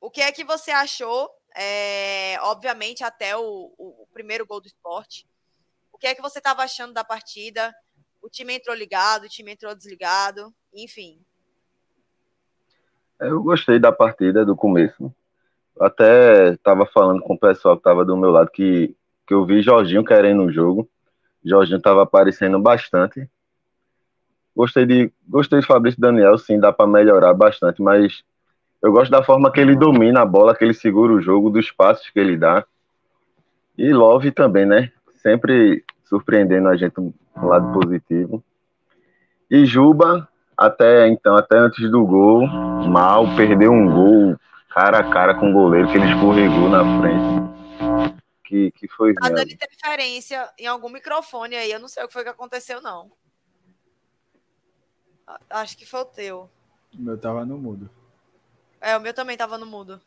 [0.00, 1.28] O que é que você achou?
[1.56, 5.26] É, obviamente, até o, o, primeiro gol do esporte.
[5.92, 7.74] O que é que você estava achando da partida?
[8.22, 11.20] O time entrou ligado, o time entrou desligado, enfim.
[13.18, 15.12] Eu gostei da partida do começo.
[15.78, 19.62] Até estava falando com o pessoal que estava do meu lado que, que eu vi
[19.62, 20.88] Jorginho querendo o jogo.
[21.44, 23.28] Jorginho estava aparecendo bastante.
[24.54, 28.22] Gostei de gostei de Fabrício Daniel, sim, dá para melhorar bastante, mas
[28.82, 31.70] eu gosto da forma que ele domina a bola, que ele segura o jogo, dos
[31.70, 32.64] passos que ele dá.
[33.76, 34.90] E Love também, né?
[35.16, 37.14] Sempre surpreendendo a gente no
[37.46, 38.42] lado positivo.
[39.50, 44.36] E Juba, até então, até antes do gol, mal, perdeu um gol
[44.70, 48.20] cara a cara com o goleiro, que ele escorregou na frente.
[48.44, 49.14] Que, que foi.
[49.14, 52.80] Tá dando interferência em algum microfone aí, eu não sei o que foi que aconteceu,
[52.80, 53.10] não.
[55.48, 56.50] Acho que foi o teu.
[56.94, 57.90] O meu tava no mudo.
[58.80, 60.00] É, o meu também tava no mudo.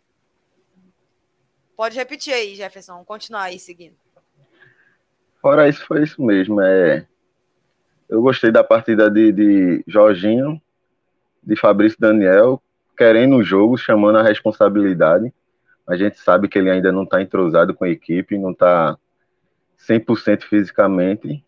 [1.75, 3.03] Pode repetir aí, Jefferson.
[3.03, 3.95] Continuar aí seguindo.
[5.41, 6.61] Fora isso, foi isso mesmo.
[6.61, 7.07] É...
[8.09, 10.61] Eu gostei da partida de, de Jorginho,
[11.41, 12.61] de Fabrício Daniel,
[12.97, 15.33] querendo o jogo, chamando a responsabilidade.
[15.87, 18.97] A gente sabe que ele ainda não está entrosado com a equipe, não está
[19.87, 21.43] 100% fisicamente.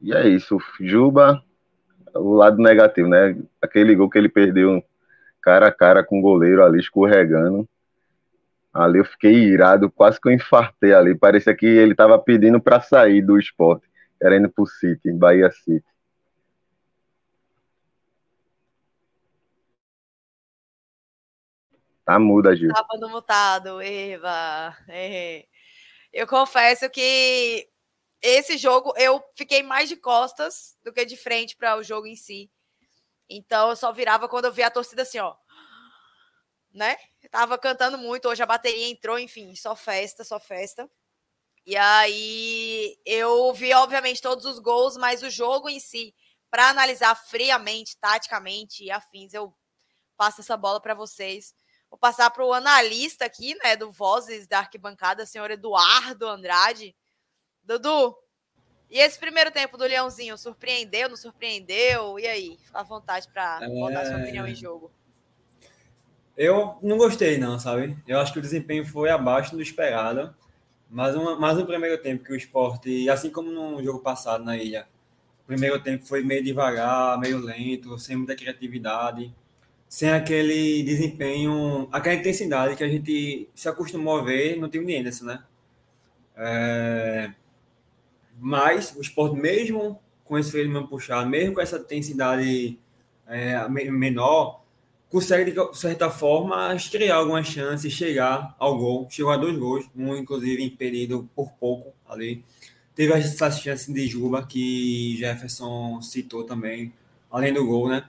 [0.00, 0.58] E é isso.
[0.80, 1.42] Juba,
[2.14, 3.36] o lado negativo, né?
[3.60, 4.82] Aquele gol que ele perdeu
[5.42, 7.68] cara a cara com o goleiro ali escorregando.
[8.72, 11.14] Ali eu fiquei irado, quase que eu infartei ali.
[11.14, 13.88] Parecia que ele estava pedindo para sair do esporte,
[14.20, 15.84] querendo para o City, Bahia City.
[22.04, 22.72] Tá muda, Gil.
[22.72, 24.76] Tava no mutado, Eva.
[24.88, 25.44] É.
[26.12, 27.68] Eu confesso que
[28.22, 32.16] esse jogo eu fiquei mais de costas do que de frente para o jogo em
[32.16, 32.50] si.
[33.28, 35.34] Então eu só virava quando eu via a torcida assim, ó.
[36.72, 36.96] Né?
[37.30, 40.88] tava cantando muito, hoje a bateria entrou, enfim, só festa, só festa.
[41.66, 46.14] E aí eu vi, obviamente, todos os gols, mas o jogo em si,
[46.50, 49.54] para analisar friamente, taticamente e afins, eu
[50.16, 51.54] passo essa bola para vocês.
[51.90, 56.94] Vou passar para o analista aqui, né, do Vozes da arquibancada, senhor Eduardo Andrade.
[57.64, 58.16] Dudu,
[58.90, 62.18] e esse primeiro tempo do Leãozinho, surpreendeu, não surpreendeu?
[62.18, 62.58] E aí?
[62.64, 63.68] Fica à vontade para é...
[63.68, 64.90] botar sua opinião em jogo.
[66.36, 67.96] Eu não gostei, não, sabe?
[68.06, 70.34] Eu acho que o desempenho foi abaixo do esperado.
[70.88, 74.56] Mas uma, mais no primeiro tempo que o esporte, assim como no jogo passado na
[74.56, 74.88] ilha,
[75.44, 79.32] o primeiro tempo foi meio devagar, meio lento, sem muita criatividade,
[79.88, 84.96] sem aquele desempenho, aquela intensidade que a gente se acostumou a ver no time de
[84.96, 85.44] Anderson, né?
[86.36, 87.30] É,
[88.40, 92.78] mas o esporte, mesmo com esse freio puxado, mesmo com essa intensidade
[93.26, 94.62] é, menor,
[95.08, 99.08] consegue, de certa forma, criar algumas chances, chegar ao gol.
[99.10, 102.44] Chegou a dois gols, um inclusive impedido por pouco ali.
[102.94, 106.92] Teve essa chance de Juba, que Jefferson citou também,
[107.30, 108.04] além do gol, né?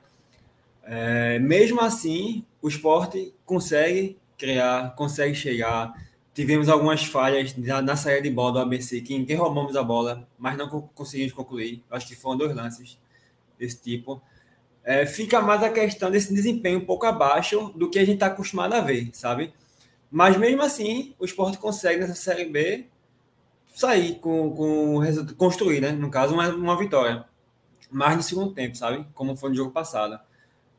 [0.84, 5.94] É, mesmo assim, o esporte consegue criar, consegue chegar
[6.34, 10.58] tivemos algumas falhas na, na, saída de bola do ABC, que interrompamos a bola, mas
[10.58, 11.84] não conseguimos concluir.
[11.90, 12.98] Acho que foram dois lances
[13.60, 14.22] desse tipo.
[14.84, 18.28] É, fica mais a questão desse desempenho um pouco abaixo do que a gente está
[18.28, 19.54] acostumado a ver, sabe?
[20.10, 22.88] Mas mesmo assim, o esporte consegue nessa Série B
[23.74, 25.00] sair com, com
[25.38, 25.92] construir, né?
[25.92, 27.26] No caso, uma, uma vitória.
[27.90, 29.06] Mais no segundo tempo, sabe?
[29.14, 30.20] Como foi no jogo passado.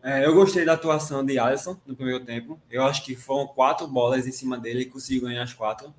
[0.02, 2.58] É, eu gostei da atuação de Alisson no primeiro tempo.
[2.68, 5.94] Eu acho que foram quatro bolas em cima dele e conseguiu ganhar as quatro.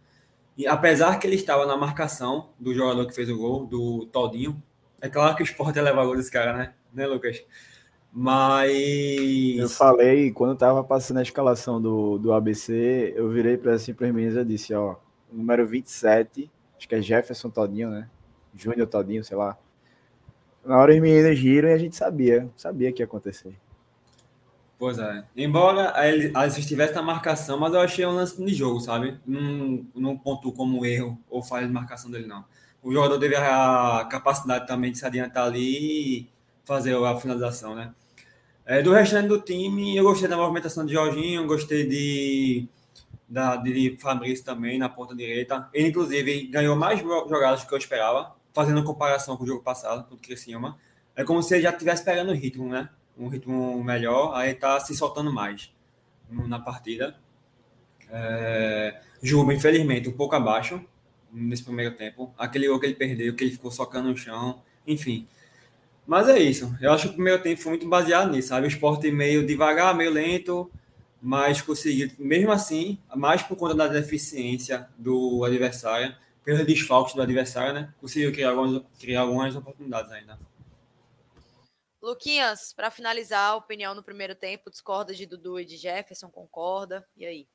[0.58, 4.62] E apesar que ele estava na marcação do jogador que fez o gol, do Todinho,
[5.02, 6.74] é claro que o esporte levar gol desse cara, né?
[6.94, 7.44] Né, Lucas?
[8.12, 9.58] Mas.
[9.58, 14.08] Eu falei, quando estava passando a escalação do, do ABC, eu virei para assim para
[14.08, 14.98] e disse: ó,
[15.32, 18.08] número 27, acho que é Jefferson Todinho, né?
[18.54, 19.58] Júnior Todinho, sei lá.
[20.64, 23.56] Na hora as meninas giram e a gente sabia, sabia que ia acontecer.
[24.78, 25.24] Pois é.
[25.36, 29.18] Embora ele estivesse na marcação, mas eu achei um lance de jogo, sabe?
[29.26, 32.44] Não, não pontuou como erro ou falha de marcação dele, não.
[32.82, 36.30] O jogador teve a capacidade também de se adiantar ali e
[36.66, 37.94] fazer a finalização, né?
[38.66, 42.68] É, do restante do time, eu gostei da movimentação de Jorginho, gostei de,
[43.28, 45.70] da, de Fabrício também na ponta direita.
[45.74, 50.08] Ele, inclusive, ganhou mais jogadas do que eu esperava, fazendo comparação com o jogo passado,
[50.08, 50.78] com o Criciúma.
[51.16, 52.90] É como se ele já estivesse pegando o ritmo, né?
[53.18, 55.72] Um ritmo melhor, aí tá se soltando mais
[56.30, 57.16] na partida.
[58.10, 60.84] É, Juba, infelizmente, um pouco abaixo
[61.32, 62.34] nesse primeiro tempo.
[62.38, 65.28] Aquele gol que ele perdeu, que ele ficou socando no chão, enfim.
[66.06, 66.76] Mas é isso.
[66.82, 68.68] Eu acho que o primeiro tempo foi muito baseado nisso, sabe?
[68.68, 70.70] O esporte meio devagar, meio lento,
[71.22, 77.74] mas conseguiu, mesmo assim, mais por conta da deficiência do adversário, pelos desfalques do adversário,
[77.74, 77.94] né?
[78.02, 80.38] Conseguiu criar algumas, criar algumas oportunidades ainda.
[82.04, 87.08] Luquinhas, para finalizar, a opinião no primeiro tempo, discorda de Dudu e de Jefferson, concorda?
[87.16, 87.48] E aí?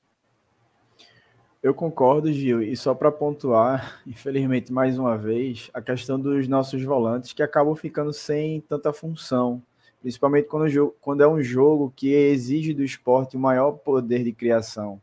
[1.62, 6.82] Eu concordo, Gil, e só para pontuar, infelizmente, mais uma vez, a questão dos nossos
[6.82, 9.62] volantes que acabam ficando sem tanta função,
[10.00, 14.98] principalmente quando, quando é um jogo que exige do esporte o maior poder de criação.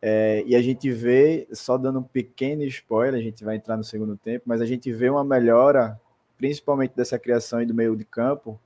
[0.00, 3.84] É, e a gente vê, só dando um pequeno spoiler, a gente vai entrar no
[3.84, 6.00] segundo tempo, mas a gente vê uma melhora
[6.38, 8.58] principalmente dessa criação e do meio de campo,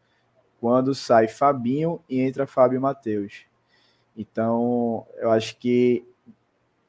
[0.60, 3.46] quando sai Fabinho e entra Fábio Matheus.
[4.16, 6.04] Então, eu acho que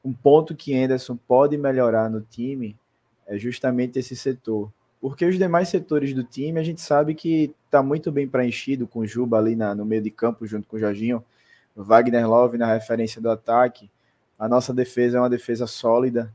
[0.04, 2.76] um ponto que Anderson pode melhorar no time
[3.26, 4.70] é justamente esse setor.
[5.00, 9.06] Porque os demais setores do time, a gente sabe que está muito bem preenchido com
[9.06, 11.24] Juba ali na, no meio de campo, junto com o Jorginho,
[11.74, 13.90] Wagner Love na referência do ataque.
[14.38, 16.32] A nossa defesa é uma defesa sólida,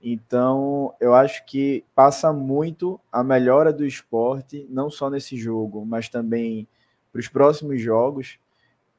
[0.00, 6.08] então, eu acho que passa muito a melhora do esporte, não só nesse jogo, mas
[6.08, 6.68] também
[7.12, 8.38] para os próximos jogos,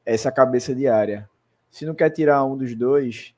[0.04, 1.28] essa cabeça de área.
[1.70, 3.34] Se não quer tirar um dos dois,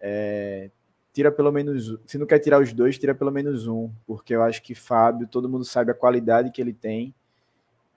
[0.00, 0.70] é,
[1.12, 1.98] tira pelo menos.
[2.06, 5.26] Se não quer tirar os dois, tira pelo menos um, porque eu acho que Fábio,
[5.26, 7.14] todo mundo sabe a qualidade que ele tem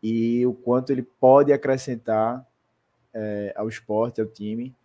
[0.02, 2.45] e o quanto ele pode acrescentar
[3.13, 4.76] é, ao esporte, ao time.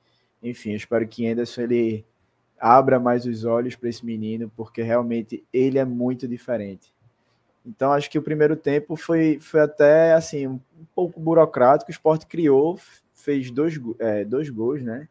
[0.43, 2.05] Enfim, eu espero que Anderson ele
[2.61, 6.93] abra mais os olhos para esse menino, porque realmente ele é muito diferente.
[7.65, 10.61] Então, acho que o primeiro tempo foi, foi até assim um,
[10.95, 11.91] pouco burocrático.
[11.91, 12.79] O esporte criou,
[13.15, 15.09] fez dois, é, dois gols, né?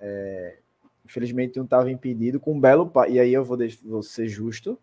[0.00, 0.56] É,
[1.04, 2.90] infelizmente, um estava impedido com um belo.
[3.08, 4.78] E aí eu vou, vou ser justo.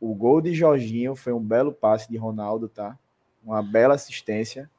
[0.00, 2.98] O gol de Jorginho foi um belo passe de Ronaldo, tá?
[3.44, 4.70] Uma bela assistência.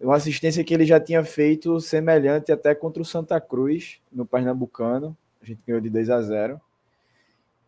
[0.00, 5.16] Uma assistência que ele já tinha feito semelhante até contra o Santa Cruz, no Pernambucano
[5.42, 6.60] a gente ganhou de 2 a 0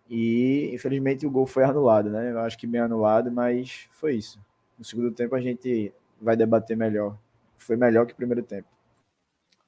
[0.08, 2.30] e infelizmente o gol foi anulado, né?
[2.30, 4.38] Eu acho que bem anulado, mas foi isso.
[4.78, 7.18] No segundo tempo a gente vai debater melhor.
[7.58, 8.68] Foi melhor que o primeiro tempo.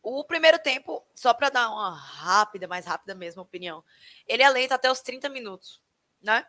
[0.03, 3.83] O primeiro tempo, só para dar uma rápida, mais rápida mesmo opinião,
[4.29, 5.83] ele é lento até os 30 minutos,
[6.23, 6.47] né?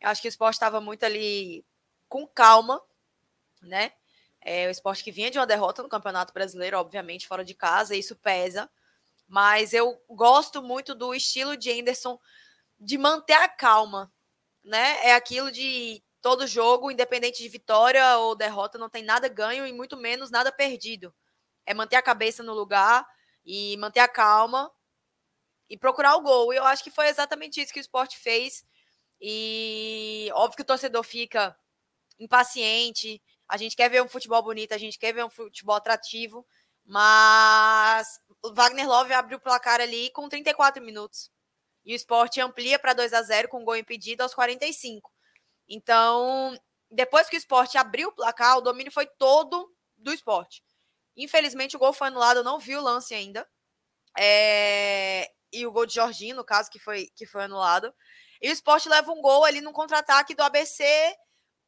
[0.00, 1.64] Eu acho que o esporte estava muito ali
[2.08, 2.80] com calma,
[3.60, 3.92] né?
[4.40, 7.94] É, o esporte que vinha de uma derrota no Campeonato Brasileiro, obviamente, fora de casa,
[7.94, 8.70] e isso pesa.
[9.28, 12.18] Mas eu gosto muito do estilo de Anderson
[12.78, 14.12] de manter a calma,
[14.62, 15.06] né?
[15.06, 19.72] É aquilo de todo jogo, independente de vitória ou derrota, não tem nada ganho e
[19.72, 21.14] muito menos nada perdido.
[21.66, 23.06] É manter a cabeça no lugar
[23.44, 24.70] e manter a calma
[25.68, 26.52] e procurar o gol.
[26.52, 28.64] E eu acho que foi exatamente isso que o esporte fez.
[29.20, 31.56] E óbvio que o torcedor fica
[32.18, 33.22] impaciente.
[33.48, 36.46] A gente quer ver um futebol bonito, a gente quer ver um futebol atrativo,
[36.84, 38.20] mas
[38.52, 41.30] Wagner Love abre o placar ali com 34 minutos.
[41.84, 45.12] E o esporte amplia para 2 a 0 com gol impedido aos 45.
[45.68, 46.58] Então,
[46.90, 50.62] depois que o esporte abriu o placar, o domínio foi todo do esporte.
[51.16, 53.48] Infelizmente, o gol foi anulado, eu não vi o lance ainda.
[54.18, 55.30] É...
[55.52, 57.94] E o gol de Jorginho, no caso, que foi, que foi anulado.
[58.42, 60.84] E o esporte leva um gol ali no contra-ataque do ABC,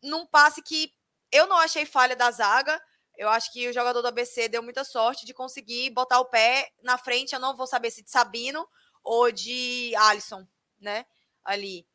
[0.02, 0.92] num passe que
[1.30, 2.80] eu não achei falha da zaga.
[3.16, 6.70] Eu acho que o jogador do ABC deu muita sorte de conseguir botar o pé
[6.83, 7.33] na frente.
[7.33, 8.68] Eu não vou saber se de Sabino
[9.02, 10.46] ou de Alisson,
[10.79, 11.07] né?
[11.44, 11.87] Ali.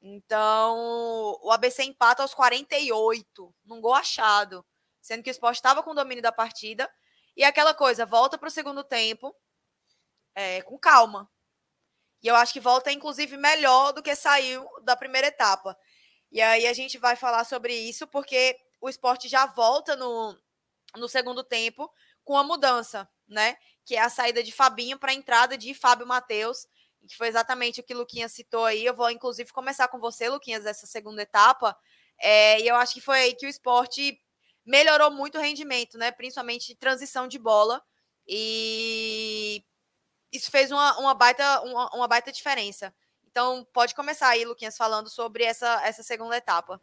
[0.00, 4.64] Então, o ABC empata aos 48, num gol achado,
[5.00, 6.90] sendo que o Sport estava com o domínio da partida.
[7.36, 9.34] E aquela coisa, volta para o segundo tempo
[10.34, 11.30] é, com calma.
[12.22, 15.76] E eu acho que volta, inclusive, melhor do que saiu da primeira etapa.
[16.30, 20.38] E aí a gente vai falar sobre isso, porque o esporte já volta no,
[20.96, 21.90] no segundo tempo
[22.24, 23.56] com a mudança, né?
[23.84, 26.66] Que é a saída de Fabinho para a entrada de Fábio Matheus,
[27.06, 28.84] que foi exatamente o que o Luquinhas citou aí.
[28.84, 31.76] Eu vou, inclusive, começar com você, Luquinhas, dessa segunda etapa.
[32.18, 34.20] É, e eu acho que foi aí que o esporte
[34.64, 36.12] melhorou muito o rendimento, né?
[36.12, 37.82] Principalmente transição de bola.
[38.26, 39.64] E
[40.32, 42.94] isso fez uma, uma, baita, uma, uma baita diferença.
[43.26, 46.80] Então, pode começar aí, Luquinhas, falando sobre essa, essa segunda etapa.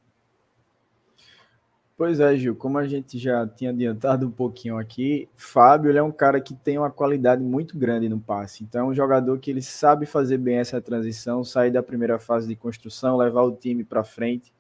[1.99, 6.13] Pois é, Gil, como a gente já tinha adiantado um pouquinho aqui, Fábio é um
[6.13, 8.63] cara que tem uma qualidade muito grande no passe.
[8.63, 12.47] Então, é um jogador que ele sabe fazer bem essa transição, sair da primeira fase
[12.47, 14.53] de construção, levar o time para frente,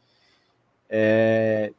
[0.89, 1.71] é,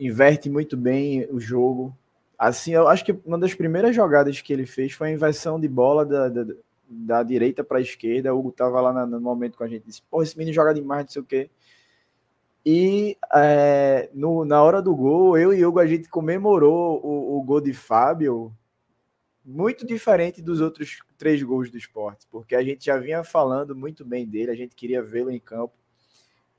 [0.00, 1.94] inverte muito bem o jogo.
[2.38, 5.68] Assim, eu acho que uma das primeiras jogadas que ele fez foi a inversão de
[5.68, 6.54] bola da, da,
[6.88, 8.34] da direita para a esquerda.
[8.34, 11.04] O Hugo tava lá no momento com a gente, disse: Pô, esse menino joga demais,
[11.04, 11.50] não sei o quê.
[12.64, 17.42] E é, no, na hora do gol, eu e Hugo, a gente comemorou o, o
[17.42, 18.54] gol de Fábio
[19.44, 24.04] muito diferente dos outros três gols do esporte, porque a gente já vinha falando muito
[24.04, 25.74] bem dele, a gente queria vê-lo em campo.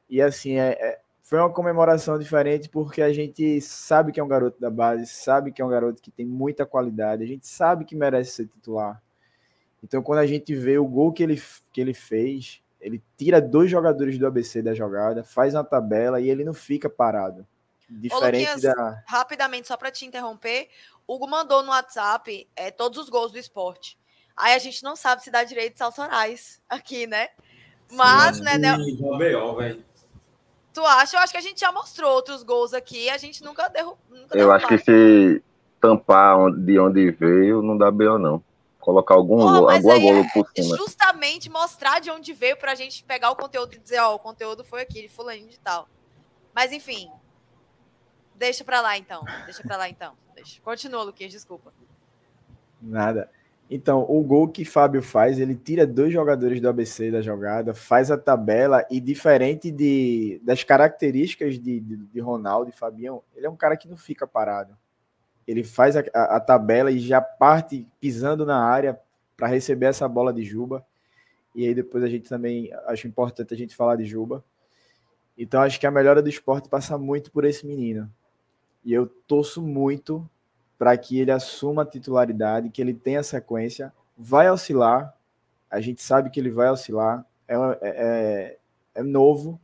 [0.10, 4.28] E assim, é, é, foi uma comemoração diferente porque a gente sabe que é um
[4.28, 7.86] garoto da base, sabe que é um garoto que tem muita qualidade, a gente sabe
[7.86, 9.02] que merece ser titular.
[9.82, 11.42] Então, quando a gente vê o gol que ele,
[11.72, 16.30] que ele fez, ele tira dois jogadores do ABC da jogada, faz uma tabela e
[16.30, 17.48] ele não fica parado.
[17.90, 19.04] Diferente Ô, Luquinhas, da.
[19.08, 20.68] Rapidamente, só para te interromper,
[21.08, 23.98] Hugo mandou no WhatsApp é, todos os gols do esporte.
[24.36, 27.30] Aí a gente não sabe se dá direito de Sorais aqui, né?
[27.92, 28.78] Mas, Sim, né, né?
[30.74, 31.18] Tu acha?
[31.18, 33.10] Eu acho que a gente já mostrou outros gols aqui.
[33.10, 34.00] A gente nunca derrubou.
[34.32, 35.44] Eu acho que se
[35.80, 38.18] tampar de onde veio, não dá B.O.
[38.18, 38.44] não
[38.84, 40.76] colocar algum oh, alguma bola por cima.
[40.76, 44.16] Justamente mostrar de onde veio para a gente pegar o conteúdo e dizer, ó, oh,
[44.16, 45.88] o conteúdo foi aqui, de fulano de tal.
[46.54, 47.10] Mas enfim,
[48.36, 50.14] deixa para lá então, deixa para lá então.
[50.36, 50.60] Deixa.
[50.62, 51.74] Continua, Luquinhas, desculpa.
[52.82, 53.30] Nada.
[53.70, 58.12] Então, o gol que Fábio faz, ele tira dois jogadores do ABC da jogada, faz
[58.12, 63.50] a tabela e diferente de, das características de, de, de Ronaldo e Fabião, ele é
[63.50, 64.78] um cara que não fica parado
[65.48, 69.00] ele faz a, a, a tabela e já parte pisando na área
[69.36, 70.86] para receber essa bola de Juba.
[71.54, 74.44] E aí depois a gente também acho importante a gente falar de Juba.
[75.38, 78.10] Então acho que a melhora do esporte passa muito por esse menino.
[78.84, 80.28] E eu torço muito
[80.78, 83.94] para que ele assuma a titularidade, que ele tenha sequência.
[84.18, 85.16] Vai oscilar,
[85.70, 87.26] a gente sabe que ele vai oscilar.
[87.48, 88.58] É, é, é,
[88.96, 89.60] é novo,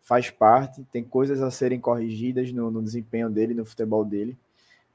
[0.00, 4.36] faz parte, tem coisas a serem corrigidas no, no desempenho dele, no futebol dele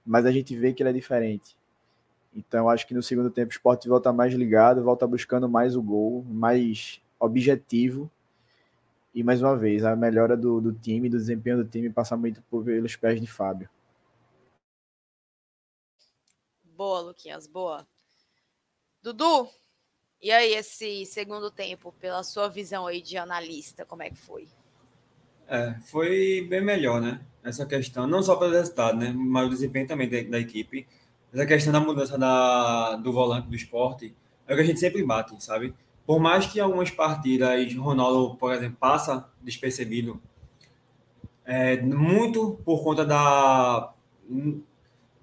[0.05, 1.57] mas a gente vê que ele é diferente.
[2.35, 5.81] Então, acho que no segundo tempo o esporte volta mais ligado, volta buscando mais o
[5.81, 8.11] gol, mais objetivo.
[9.13, 12.41] E mais uma vez, a melhora do, do time, do desempenho do time, passa muito
[12.41, 13.69] pelos pés de Fábio.
[16.61, 17.87] Boa, Luquinhas, boa.
[19.01, 19.49] Dudu,
[20.21, 24.49] e aí esse segundo tempo, pela sua visão aí de analista, como é que foi?
[25.47, 27.21] É, foi bem melhor, né?
[27.43, 29.13] Essa questão, não só pelo resultado, né?
[29.15, 30.87] Mas o desempenho também da, da equipe.
[31.33, 34.15] Essa questão da mudança da, do volante do esporte
[34.47, 35.73] é o que a gente sempre bate, sabe?
[36.05, 40.21] Por mais que algumas partidas Ronaldo, por exemplo, passa despercebido,
[41.45, 43.91] é, muito por conta da,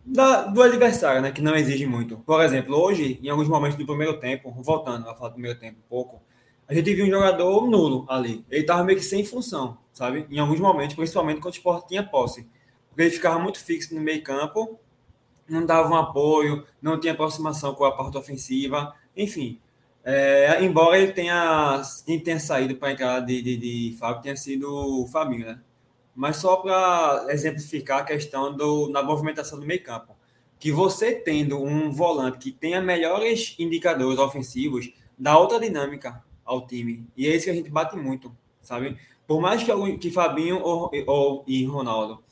[0.04, 1.32] da, do adversário, né?
[1.32, 2.18] Que não exige muito.
[2.18, 5.78] Por exemplo, hoje, em alguns momentos do primeiro tempo, voltando a falar do primeiro tempo
[5.78, 6.22] um pouco,
[6.68, 8.44] a gente viu um jogador nulo ali.
[8.50, 10.26] Ele estava meio que sem função, sabe?
[10.30, 12.47] Em alguns momentos, principalmente quando o esporte tinha posse.
[12.88, 14.78] Porque ele ficava muito fixo no meio campo,
[15.49, 19.61] não dava um apoio, não tinha aproximação com a parte ofensiva, enfim.
[20.05, 24.36] É, embora ele tenha, quem tenha saído para a entrada de, de, de Fábio tenha
[24.36, 25.61] sido o Fabinho, né?
[26.14, 30.14] Mas só para exemplificar a questão do, na movimentação do meio campo.
[30.59, 37.07] Que você tendo um volante que tenha melhores indicadores ofensivos, dá outra dinâmica ao time.
[37.16, 38.97] E é isso que a gente bate muito, sabe?
[39.33, 42.22] Por mais que, que Fabinho ou, ou, e Ronaldo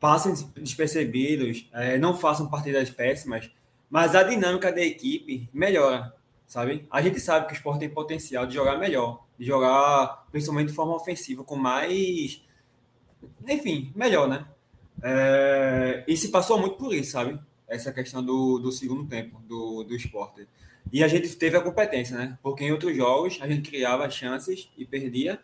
[0.00, 3.50] passem despercebidos, é, não façam partidas péssimas,
[3.90, 6.10] mas a dinâmica da equipe melhora,
[6.46, 6.88] sabe?
[6.90, 10.74] A gente sabe que o esporte tem potencial de jogar melhor, de jogar principalmente de
[10.74, 12.42] forma ofensiva, com mais.
[13.46, 14.46] Enfim, melhor, né?
[15.02, 17.38] É, e se passou muito por isso, sabe?
[17.68, 20.48] Essa questão do, do segundo tempo do, do esporte.
[20.90, 22.38] E a gente teve a competência, né?
[22.42, 25.38] Porque em outros jogos a gente criava chances e perdia,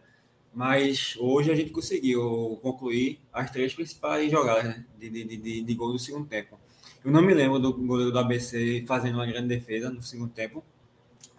[0.59, 4.85] mas hoje a gente conseguiu concluir as três principais jogadas né?
[4.99, 6.59] de, de, de, de gol do segundo tempo.
[7.05, 10.65] Eu não me lembro do goleiro do ABC fazendo uma grande defesa no segundo tempo.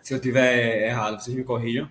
[0.02, 1.90] Se eu tiver errado, vocês me corrijam.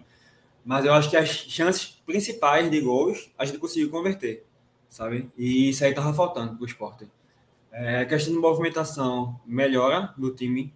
[0.64, 4.46] Mas eu acho que as chances principais de gols a gente conseguiu converter,
[4.88, 5.30] sabe?
[5.36, 7.06] E isso aí tava faltando para o esporte.
[7.70, 10.72] É, a questão de movimentação melhora do time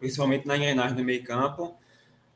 [0.00, 1.76] principalmente na engrenagem do meio campo.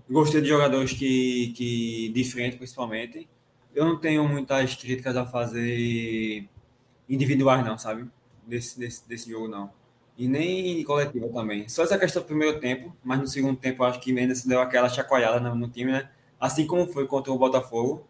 [0.09, 3.29] Gostei de jogadores que, que de frente, principalmente.
[3.77, 6.49] Eu não tenho muitas críticas a fazer
[7.07, 8.09] individuais, não, sabe?
[8.47, 9.71] Desse, desse, desse jogo, não.
[10.17, 11.69] E nem coletiva também.
[11.69, 14.89] Só essa questão do primeiro tempo, mas no segundo tempo acho que Mendes deu aquela
[14.89, 16.09] chacoalhada no, no, time, né?
[16.41, 18.07] Assim como foi contra o Botafogo.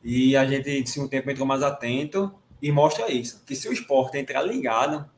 [0.00, 2.32] E a gente, no segundo tempo, entrou mais atento
[2.62, 3.42] e mostra isso.
[3.44, 5.10] Que se o esporte entrar ligado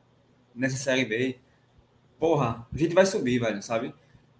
[0.55, 1.37] nessa Série B,
[2.17, 3.93] porra, a gente vai subir, velho, sabe?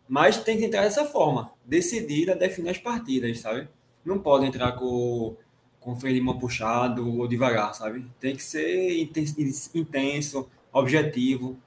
[0.09, 3.69] Mas tem que entrar dessa forma, decidida, definir as partidas, sabe?
[4.07, 5.35] Não pode entrar com,
[5.79, 8.05] com o freio de mão puxado ou devagar, sabe?
[8.19, 8.97] Tem que ser
[9.73, 11.57] intenso, objetivo.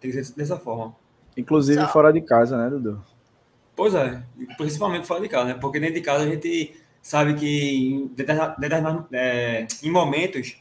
[0.00, 0.94] Tem que ser dessa forma.
[1.36, 1.88] Inclusive Só.
[1.88, 3.00] fora de casa, né, Dudu?
[3.76, 4.22] Pois é,
[4.56, 5.54] principalmente fora de casa, né?
[5.54, 8.10] Porque dentro de casa a gente sabe que em,
[9.12, 10.60] é, em momentos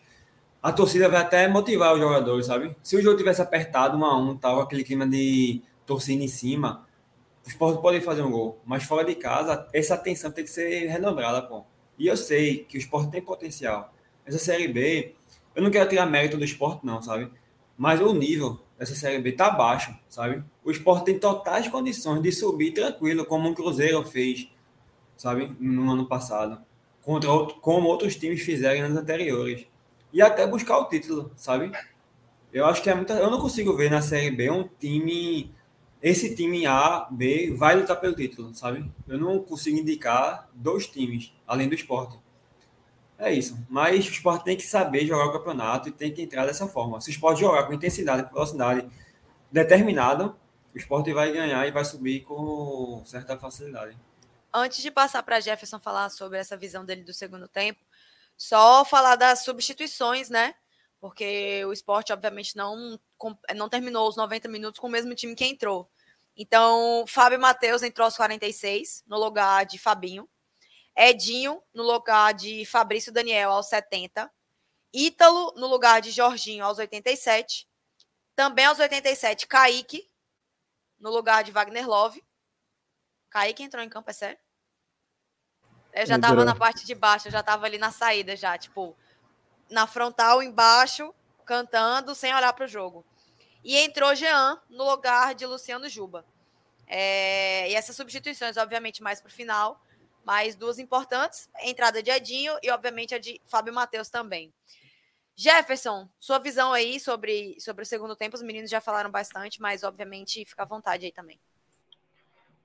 [0.61, 2.75] a torcida vai até motivar os jogadores, sabe?
[2.83, 6.84] Se o jogo tivesse apertado, um a um, tal, aquele clima de torcida em cima,
[7.45, 8.59] os esporte podem fazer um gol.
[8.65, 11.63] Mas fora de casa, essa atenção tem que ser renombrada, pô.
[11.97, 13.93] E eu sei que o esporte tem potencial.
[14.25, 15.13] Essa Série B,
[15.55, 17.31] eu não quero tirar mérito do esporte, não, sabe?
[17.77, 20.43] Mas o nível dessa Série B tá baixo, sabe?
[20.63, 24.49] O esporte tem totais condições de subir tranquilo, como o Cruzeiro fez,
[25.15, 25.55] sabe?
[25.59, 26.59] No ano passado.
[27.03, 29.67] Contra outro, como outros times fizeram anos anteriores.
[30.11, 31.71] E até buscar o título, sabe?
[32.51, 33.13] Eu acho que é muita.
[33.13, 35.53] Eu não consigo ver na Série B um time.
[36.05, 38.87] Esse time A, B, vai lutar pelo título, sabe?
[39.07, 42.15] Eu não consigo indicar dois times, além do esporte.
[43.17, 43.57] É isso.
[43.67, 47.01] Mas o esporte tem que saber jogar o campeonato e tem que entrar dessa forma.
[47.01, 48.87] Se o esporte jogar com intensidade, velocidade
[49.51, 53.97] determinada, o esporte vai ganhar e vai subir com certa facilidade.
[54.53, 57.79] Antes de passar para Jefferson falar sobre essa visão dele do segundo tempo,
[58.37, 60.53] só falar das substituições, né?
[61.01, 62.99] Porque o esporte, obviamente, não,
[63.55, 65.89] não terminou os 90 minutos com o mesmo time que entrou.
[66.35, 70.29] Então, Fábio Matheus entrou aos 46, no lugar de Fabinho.
[70.95, 74.31] Edinho no lugar de Fabrício Daniel aos 70.
[74.93, 77.67] Ítalo no lugar de Jorginho aos 87.
[78.35, 80.09] Também aos 87, Kaique
[80.99, 82.23] no lugar de Wagner Love.
[83.29, 84.39] Kaique entrou em campo, é sério?
[85.93, 88.97] Eu já estava na parte de baixo, eu já estava ali na saída já, tipo,
[89.69, 91.13] na frontal embaixo,
[91.45, 93.05] cantando, sem olhar para o jogo.
[93.65, 96.23] E entrou Jean no lugar de Luciano Juba.
[96.87, 99.81] É, e essas substituições, obviamente, mais para o final
[100.25, 104.51] mas duas importantes, a entrada de Edinho e, obviamente, a de Fábio Matheus também.
[105.35, 109.83] Jefferson, sua visão aí sobre, sobre o segundo tempo, os meninos já falaram bastante, mas,
[109.83, 111.39] obviamente, fica à vontade aí também.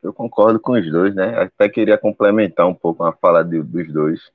[0.02, 1.38] Eu concordo com os dois, né?
[1.38, 4.32] Até queria complementar um pouco a fala de, dos dois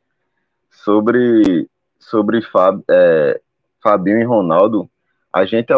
[0.70, 3.42] sobre, sobre Fab, é,
[3.82, 4.88] Fabinho e Ronaldo.
[5.34, 5.76] A gente é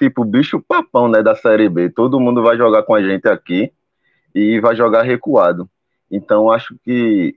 [0.00, 1.90] tipo bicho papão né, da Série B.
[1.90, 3.70] Todo mundo vai jogar com a gente aqui
[4.34, 5.68] e vai jogar recuado.
[6.10, 7.36] Então, acho que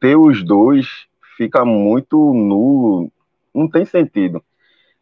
[0.00, 1.06] ter os dois
[1.36, 3.12] fica muito nulo,
[3.54, 4.42] não tem sentido.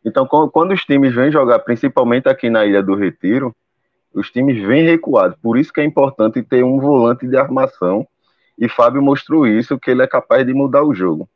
[0.05, 3.55] Então, quando os times vêm jogar, principalmente aqui na Ilha do Retiro,
[4.13, 5.39] os times vêm recuados.
[5.41, 8.07] Por isso que é importante ter um volante de armação.
[8.59, 11.29] E Fábio mostrou isso, que ele é capaz de mudar o jogo.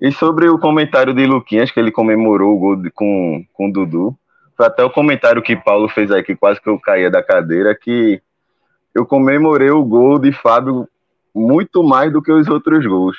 [0.00, 3.72] E sobre o comentário de Luquinhas, que ele comemorou o gol de, com, com o
[3.72, 4.18] Dudu,
[4.62, 7.74] foi até o comentário que Paulo fez aí, que quase que eu caía da cadeira,
[7.74, 8.22] que
[8.94, 10.88] eu comemorei o gol de Fábio
[11.34, 13.16] muito mais do que os outros gols.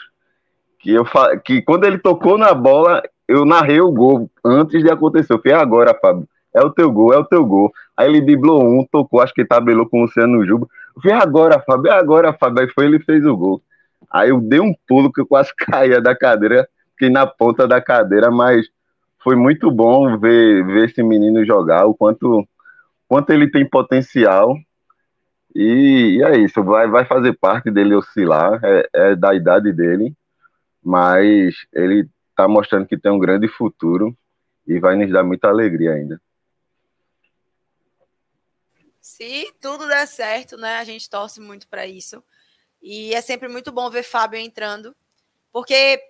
[0.79, 1.05] Que, eu,
[1.43, 5.33] que quando ele tocou na bola, eu narrei o gol antes de acontecer.
[5.33, 7.71] Eu falei, agora, Fábio, é o teu gol, é o teu gol.
[7.97, 10.67] Aí ele driblou um, tocou, acho que tabelou com o Luciano Juba.
[10.95, 12.61] Eu falei, agora, Fábio, é agora, Fábio.
[12.61, 13.61] Aí foi ele fez o gol.
[14.09, 17.81] Aí eu dei um pulo que eu quase caía da cadeira, fiquei na ponta da
[17.81, 18.67] cadeira, mas
[19.24, 22.47] foi muito bom ver, ver esse menino jogar, o quanto,
[23.07, 24.55] quanto ele tem potencial
[25.55, 30.15] e, e é isso, vai, vai fazer parte dele oscilar, é, é da idade dele,
[30.84, 34.15] mas ele está mostrando que tem um grande futuro
[34.67, 36.19] e vai nos dar muita alegria ainda.
[38.99, 40.78] Se tudo der certo, né?
[40.78, 42.24] A gente torce muito para isso.
[42.82, 44.95] E é sempre muito bom ver Fábio entrando,
[45.51, 46.01] porque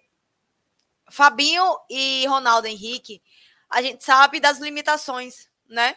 [1.10, 3.22] Fabinho e Ronaldo Henrique,
[3.70, 5.96] a gente sabe das limitações, né?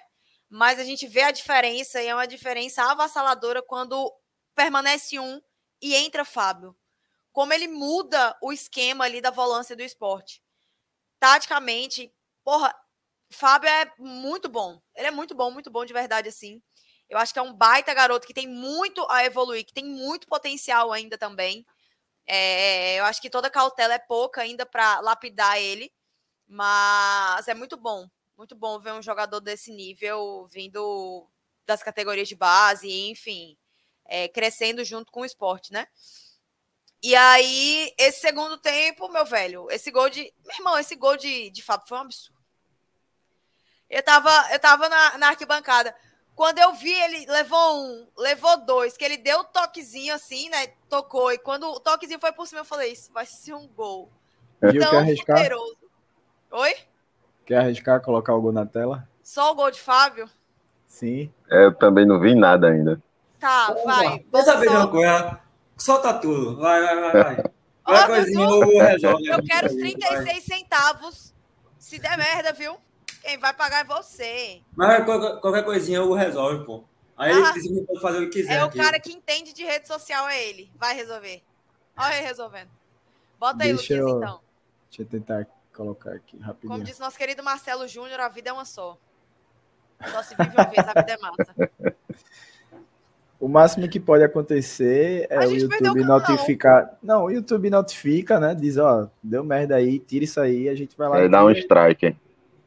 [0.48, 4.12] mas a gente vê a diferença e é uma diferença avassaladora quando
[4.54, 5.40] permanece um
[5.82, 6.76] e entra Fábio.
[7.32, 10.42] Como ele muda o esquema ali da volância do esporte.
[11.18, 12.12] Taticamente,
[12.44, 12.74] porra,
[13.30, 14.80] Fábio é muito bom.
[14.94, 16.62] Ele é muito bom, muito bom de verdade, assim.
[17.08, 20.26] Eu acho que é um baita garoto que tem muito a evoluir, que tem muito
[20.26, 21.66] potencial ainda também.
[22.26, 25.92] É, eu acho que toda cautela é pouca ainda para lapidar ele,
[26.48, 31.26] mas é muito bom muito bom ver um jogador desse nível vindo
[31.64, 33.56] das categorias de base, enfim,
[34.04, 35.86] é, crescendo junto com o esporte, né?
[37.02, 40.32] E aí, esse segundo tempo, meu velho, esse gol de.
[40.44, 42.36] Meu irmão, esse gol de, de Fábio foi um absurdo.
[43.88, 45.94] Eu tava, eu tava na, na arquibancada.
[46.36, 50.66] Quando eu vi, ele levou um, levou dois, que ele deu o toquezinho assim, né?
[50.86, 51.32] Tocou.
[51.32, 54.10] E quando o toquezinho foi por cima, eu falei: Isso vai ser um gol.
[54.60, 55.78] Tão poderoso.
[56.50, 56.74] Oi?
[57.46, 59.08] Quer arriscar colocar o gol na tela?
[59.22, 60.28] Só o gol de Fábio?
[60.86, 61.32] Sim.
[61.50, 63.02] É, eu também não vi nada ainda.
[63.40, 64.18] Tá, vai.
[64.30, 65.40] Dessa vez uma coisa.
[65.78, 66.56] Solta tudo.
[66.58, 67.44] Vai, vai, vai, vai.
[67.82, 69.26] Qualquer coisinha eu resolve.
[69.26, 70.40] Eu quero os 36 vai.
[70.40, 71.34] centavos.
[71.78, 72.76] Se der merda, viu?
[73.22, 74.60] Quem vai pagar é você.
[74.74, 76.84] Mas qualquer, qualquer coisinha eu resolve, pô.
[77.16, 78.54] Aí Ah, ele pode fazer o que quiser.
[78.58, 78.78] É o aqui.
[78.78, 80.70] cara que entende de rede social, é ele.
[80.76, 81.42] Vai resolver.
[81.96, 82.68] Olha ele resolvendo.
[83.38, 84.40] Bota aí, Deixa Luquinhas, eu- então.
[84.90, 86.84] Deixa eu tentar colocar aqui Como rapidinho.
[86.84, 88.96] disse nosso querido Marcelo Júnior, a vida é uma só.
[90.10, 91.54] Só se vive uma vez, a vida é massa.
[93.38, 96.96] O máximo que pode acontecer é o YouTube o notificar.
[97.02, 98.54] Não, o YouTube notifica, né?
[98.54, 101.22] Diz, ó, deu merda aí, tira isso aí, a gente vai lá.
[101.22, 102.16] E dá um strike.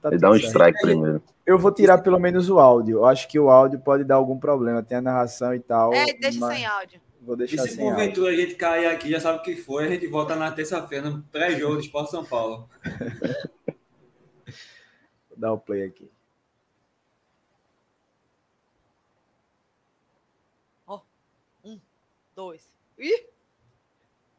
[0.02, 0.48] Tá Ele dá um certo.
[0.48, 1.24] strike primeiro.
[1.46, 2.98] Eu vou tirar pelo menos o áudio.
[3.00, 4.84] Eu acho que o áudio pode dar algum problema.
[4.84, 5.94] Tem a narração e tal.
[5.94, 7.02] É, deixa mas sem áudio.
[7.22, 7.96] Vou E deixar se sem áudio.
[7.96, 11.10] porventura a gente cair aqui, já sabe o que foi, a gente volta na terça-feira
[11.10, 12.70] no pré-jogo do Esporte São Paulo.
[15.30, 16.10] Vou dar o play aqui.
[22.36, 22.70] Dois.
[22.98, 23.26] Ih!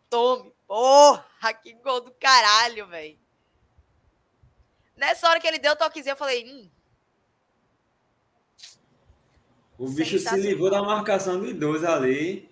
[0.09, 0.53] Tome.
[0.67, 3.19] Porra, que gol do caralho, velho.
[5.01, 6.69] Nessa hora que ele deu o toquezinho, eu falei, hum,
[9.79, 12.47] O bicho se livrou da marcação de dois ali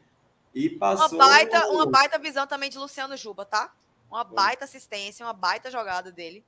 [0.55, 1.19] e uma passou.
[1.19, 3.71] baita, uma baita visão também de Luciano Juba, tá?
[4.11, 6.43] Uma baita assistência, uma baita jogada dele.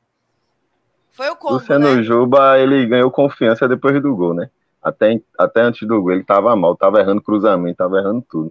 [1.10, 2.02] Foi o combo, Luciano né?
[2.02, 4.50] Juba, ele ganhou confiança depois do gol, né?
[4.82, 8.50] Até, até antes do gol, ele tava mal, tava errando cruzamento, tava errando tudo.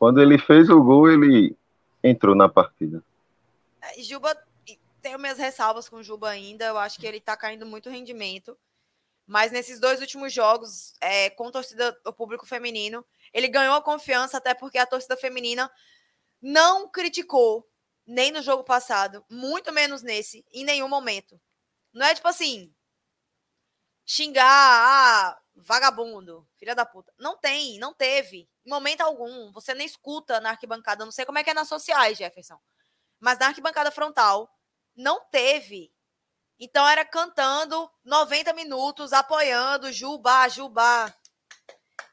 [0.00, 1.56] Quando ele fez o gol, ele
[2.02, 3.04] entrou na partida.
[3.80, 4.36] É, Juba,
[5.06, 6.64] tenho minhas ressalvas com o Juba ainda.
[6.64, 8.58] Eu acho que ele tá caindo muito rendimento.
[9.24, 14.36] Mas nesses dois últimos jogos, é, com torcida, o público feminino, ele ganhou a confiança,
[14.38, 15.70] até porque a torcida feminina
[16.42, 17.68] não criticou,
[18.04, 21.40] nem no jogo passado, muito menos nesse, em nenhum momento.
[21.92, 22.72] Não é tipo assim,
[24.04, 27.12] xingar, ah, vagabundo, filha da puta.
[27.18, 29.52] Não tem, não teve, em momento algum.
[29.52, 32.60] Você nem escuta na arquibancada, não sei como é que é nas sociais, Jefferson.
[33.18, 34.55] Mas na arquibancada frontal,
[34.96, 35.92] não teve.
[36.58, 41.14] Então era cantando 90 minutos, apoiando, Juba, Juba.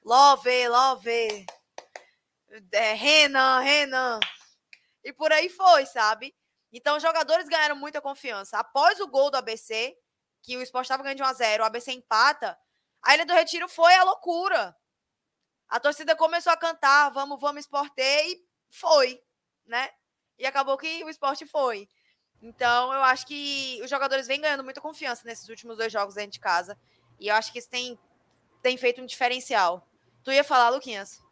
[0.04, 1.46] Love, love.
[2.72, 4.20] É, Renan, Renan.
[5.04, 6.36] E por aí foi, sabe?
[6.72, 8.58] Então, os jogadores ganharam muita confiança.
[8.58, 9.96] Após o gol do ABC,
[10.42, 12.58] que o Sport estava ganhando de 1 a 0 o ABC empata,
[13.02, 14.76] a Ilha do Retiro foi a loucura.
[15.68, 19.22] A torcida começou a cantar, vamos, vamos, Esporte, e foi,
[19.66, 19.90] né?
[20.38, 21.88] E acabou que o esporte foi.
[22.44, 26.32] Então, eu acho que os jogadores vêm ganhando muita confiança nesses últimos dois jogos dentro
[26.32, 26.78] de casa.
[27.18, 27.98] E eu acho que isso tem,
[28.62, 29.88] tem feito um diferencial.
[30.26, 31.24] Tu ia falar, Luquinhas?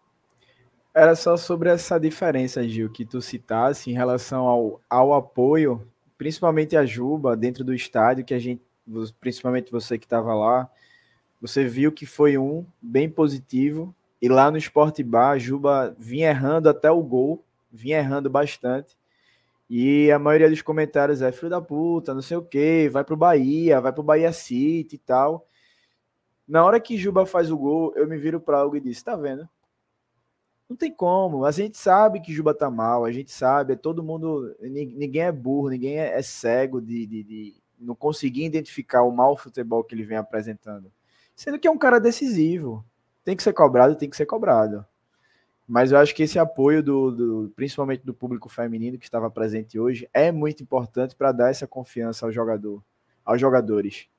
[0.94, 5.86] Era só sobre essa diferença, Gil, que tu citasse em relação ao, ao apoio,
[6.18, 8.62] principalmente a Juba, dentro do estádio, que a gente,
[9.20, 10.70] principalmente você que estava lá,
[11.42, 13.94] você viu que foi um bem positivo.
[14.22, 18.96] E lá no Sport Bar, a Juba vinha errando até o gol, vinha errando bastante.
[19.74, 23.16] E a maioria dos comentários é filho da puta, não sei o que, vai pro
[23.16, 25.48] Bahia, vai pro Bahia City e tal.
[26.46, 29.16] Na hora que Juba faz o gol, eu me viro para algo e disse: tá
[29.16, 29.48] vendo?
[30.68, 31.46] Não tem como.
[31.46, 34.54] A gente sabe que Juba tá mal, a gente sabe, é todo mundo.
[34.60, 39.38] Ninguém é burro, ninguém é, é cego de, de, de, não conseguir identificar o mau
[39.38, 40.92] futebol que ele vem apresentando.
[41.34, 42.84] Sendo que é um cara decisivo.
[43.24, 44.86] Tem que ser cobrado, tem que ser cobrado.
[45.72, 49.80] Mas eu acho que esse apoio, do, do principalmente do público feminino que estava presente
[49.80, 52.84] hoje, é muito importante para dar essa confiança ao jogador,
[53.24, 54.10] aos jogadores.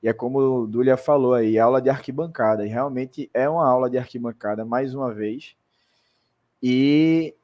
[0.00, 2.64] E é como o Dulia falou aí, aula de arquibancada.
[2.64, 5.56] E realmente é uma aula de arquibancada, mais uma vez.
[6.62, 7.34] E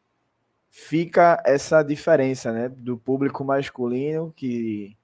[0.69, 2.69] fica essa diferença, né?
[2.69, 4.97] Do público masculino, que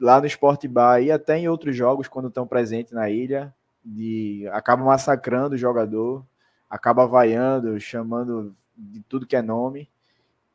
[0.00, 3.54] lá no Sport Bar e até em outros jogos, quando estão presentes na ilha,
[3.84, 6.26] de acaba massacrando o jogador,
[6.74, 9.88] acaba vaiando, chamando de tudo que é nome.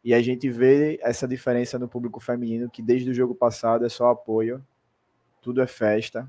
[0.03, 3.89] E a gente vê essa diferença no público feminino, que desde o jogo passado é
[3.89, 4.61] só apoio,
[5.41, 6.27] tudo é festa.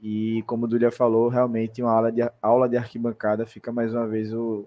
[0.00, 3.44] E como o Dulia falou, realmente uma aula de, aula de arquibancada.
[3.44, 4.66] Fica mais uma vez o,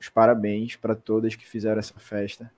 [0.00, 2.50] os parabéns para todas que fizeram essa festa.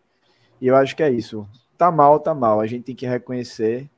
[0.60, 1.48] E eu acho que é isso.
[1.76, 2.60] Tá mal, tá mal.
[2.60, 3.90] A gente tem que reconhecer,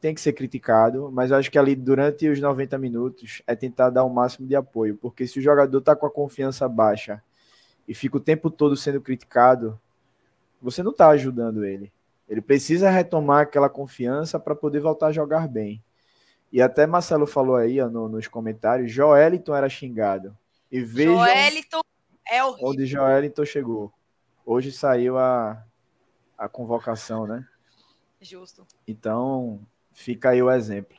[0.00, 3.90] tem que ser criticado, mas eu acho que ali durante os 90 minutos é tentar
[3.90, 7.22] dar o máximo de apoio, porque se o jogador tá com a confiança baixa
[7.86, 9.78] e fica o tempo todo sendo criticado,
[10.62, 11.92] você não tá ajudando ele.
[12.28, 15.82] Ele precisa retomar aquela confiança para poder voltar a jogar bem.
[16.52, 20.36] E até Marcelo falou aí ó, no, nos comentários, Joeliton era xingado.
[20.70, 21.80] E vejam Joelito
[22.26, 22.68] é horrível.
[22.68, 23.92] onde Joeliton chegou.
[24.44, 25.62] Hoje saiu a,
[26.36, 27.46] a convocação, né?
[28.20, 28.66] Justo.
[28.86, 29.60] Então,
[29.98, 30.96] fica aí o exemplo.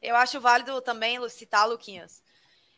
[0.00, 2.22] Eu acho válido também citar, Luquinhas.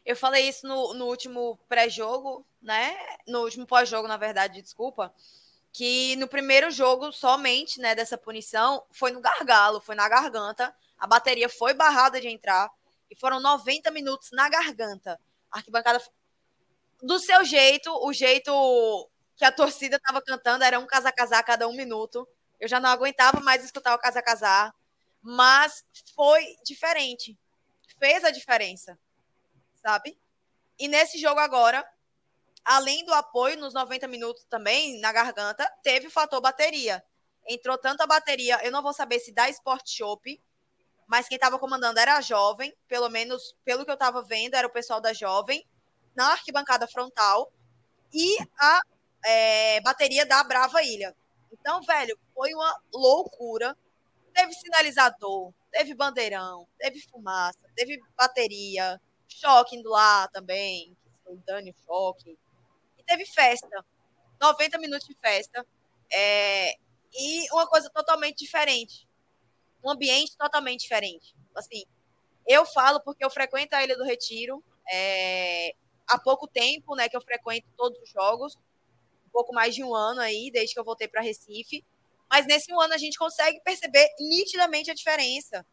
[0.04, 2.96] Eu falei isso no, no último pré-jogo, né?
[3.26, 5.12] No último pós-jogo, na verdade, desculpa.
[5.72, 10.72] Que no primeiro jogo, somente, né, dessa punição, foi no gargalo, foi na garganta.
[10.96, 12.70] A bateria foi barrada de entrar.
[13.10, 15.18] E foram 90 minutos na garganta.
[15.50, 16.00] A arquibancada
[17.02, 21.74] do seu jeito, o jeito que a torcida estava cantando era um casa-casar cada um
[21.74, 22.26] minuto.
[22.60, 24.72] Eu já não aguentava mais escutar o casa-casar,
[25.26, 27.36] mas foi diferente.
[27.98, 28.96] Fez a diferença,
[29.82, 30.16] sabe?
[30.78, 31.84] E nesse jogo agora,
[32.64, 37.04] além do apoio nos 90 minutos também, na garganta, teve o fator bateria.
[37.44, 40.40] Entrou tanta bateria, eu não vou saber se da Sport Shop,
[41.08, 44.68] mas quem estava comandando era a jovem, pelo menos pelo que eu estava vendo, era
[44.68, 45.66] o pessoal da jovem,
[46.14, 47.52] na arquibancada frontal,
[48.12, 48.80] e a
[49.24, 51.16] é, bateria da Brava Ilha.
[51.52, 53.76] Então, velho, foi uma loucura.
[54.36, 62.38] Teve sinalizador, teve bandeirão, teve fumaça, teve bateria, choque indo lá também, o Dani choque.
[62.98, 63.84] E teve festa.
[64.38, 65.66] 90 minutos de festa.
[66.12, 66.74] É,
[67.14, 69.08] e uma coisa totalmente diferente.
[69.82, 71.34] Um ambiente totalmente diferente.
[71.54, 71.84] Assim,
[72.46, 74.62] eu falo porque eu frequento a Ilha do Retiro
[74.92, 75.74] é,
[76.06, 78.58] há pouco tempo, né, que eu frequento todos os jogos
[79.36, 81.84] pouco mais de um ano aí, desde que eu voltei para Recife.
[82.30, 85.64] Mas nesse ano a gente consegue perceber nitidamente a diferença,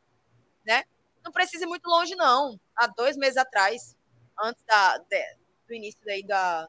[0.66, 0.84] né?
[1.24, 2.60] Não precisa ir muito longe, não.
[2.76, 3.95] Há dois meses atrás,
[4.39, 5.38] antes da, de,
[5.68, 6.68] do início daí da,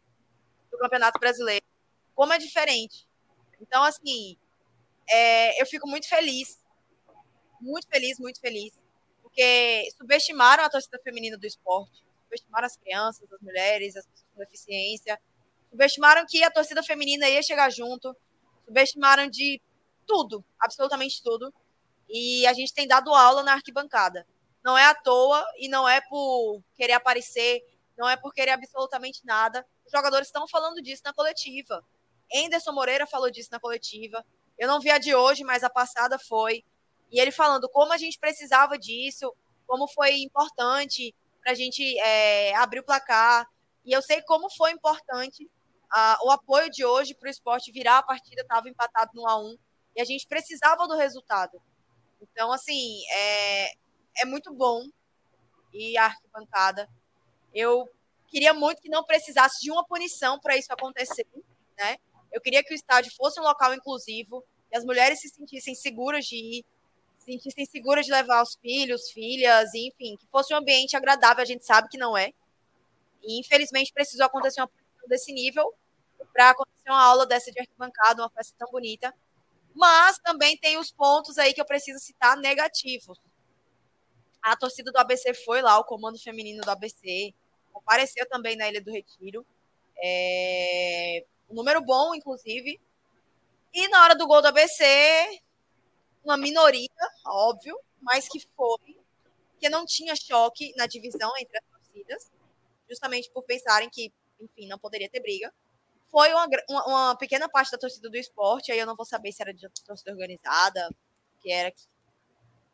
[0.71, 1.65] do Campeonato Brasileiro,
[2.15, 3.07] como é diferente.
[3.61, 4.39] Então, assim,
[5.09, 6.61] é, eu fico muito feliz,
[7.61, 8.73] muito feliz, muito feliz,
[9.23, 14.41] porque subestimaram a torcida feminina do esporte, subestimaram as crianças, as mulheres, as pessoas com
[14.41, 15.21] deficiência,
[15.75, 18.17] Subestimaram que a torcida feminina ia chegar junto.
[18.65, 19.61] Subestimaram de
[20.05, 21.53] tudo, absolutamente tudo.
[22.09, 24.27] E a gente tem dado aula na arquibancada.
[24.63, 27.63] Não é à toa e não é por querer aparecer,
[27.97, 29.67] não é por querer absolutamente nada.
[29.85, 31.85] Os jogadores estão falando disso na coletiva.
[32.35, 34.25] Anderson Moreira falou disso na coletiva.
[34.59, 36.65] Eu não vi a de hoje, mas a passada foi.
[37.11, 39.35] E ele falando como a gente precisava disso,
[39.67, 43.47] como foi importante para a gente é, abrir o placar.
[43.85, 45.49] E eu sei como foi importante
[46.25, 49.57] o apoio de hoje para o esporte virar a partida estava empatado no A1
[49.97, 51.61] e a gente precisava do resultado.
[52.21, 53.73] Então, assim, é,
[54.19, 54.85] é muito bom
[55.73, 56.89] e arquibancada.
[57.53, 57.89] Eu
[58.29, 61.27] queria muito que não precisasse de uma punição para isso acontecer,
[61.79, 61.97] né?
[62.33, 66.25] Eu queria que o estádio fosse um local inclusivo, que as mulheres se sentissem seguras
[66.25, 66.65] de ir,
[67.19, 71.47] se sentissem seguras de levar os filhos, filhas, enfim, que fosse um ambiente agradável, a
[71.47, 72.33] gente sabe que não é.
[73.23, 75.73] E infelizmente precisou acontecer uma punição desse nível,
[76.33, 79.15] para acontecer uma aula dessa de arquibancada, uma festa tão bonita.
[79.75, 83.19] Mas também tem os pontos aí que eu preciso citar negativos.
[84.41, 87.35] A torcida do ABC foi lá, o comando feminino do ABC,
[87.73, 89.45] compareceu também na Ilha do Retiro.
[90.03, 91.25] É...
[91.51, 92.81] Um número bom, inclusive.
[93.73, 94.85] E na hora do gol do ABC,
[96.25, 96.89] uma minoria,
[97.27, 98.99] óbvio, mas que foi,
[99.59, 102.31] que não tinha choque na divisão entre as torcidas,
[102.89, 105.53] justamente por pensarem que, enfim, não poderia ter briga
[106.15, 109.33] foi uma, uma, uma, pequena parte da torcida do esporte, aí eu não vou saber
[109.33, 110.89] se era de torcida organizada,
[111.41, 111.75] que era.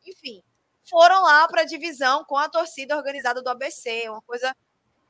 [0.07, 0.43] Enfim,
[0.85, 4.55] foram lá para a divisão com a torcida organizada do ABC, uma coisa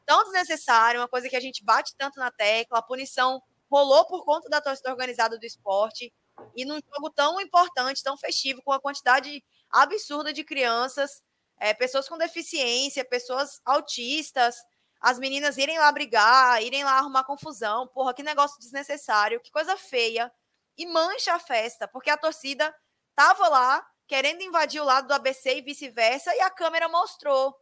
[0.06, 4.24] tão desnecessária, uma coisa que a gente bate tanto na tecla, a punição rolou por
[4.24, 6.12] conta da torcida organizada do esporte,
[6.54, 11.20] e num jogo tão importante, tão festivo, com a quantidade absurda de crianças,
[11.58, 14.54] é, pessoas com deficiência, pessoas autistas,
[15.00, 17.88] as meninas irem lá brigar, irem lá arrumar confusão.
[17.88, 20.32] Porra, que negócio desnecessário, que coisa feia.
[20.76, 22.74] E mancha a festa, porque a torcida
[23.14, 27.54] tava lá querendo invadir o lado do ABC e vice-versa, e a câmera mostrou.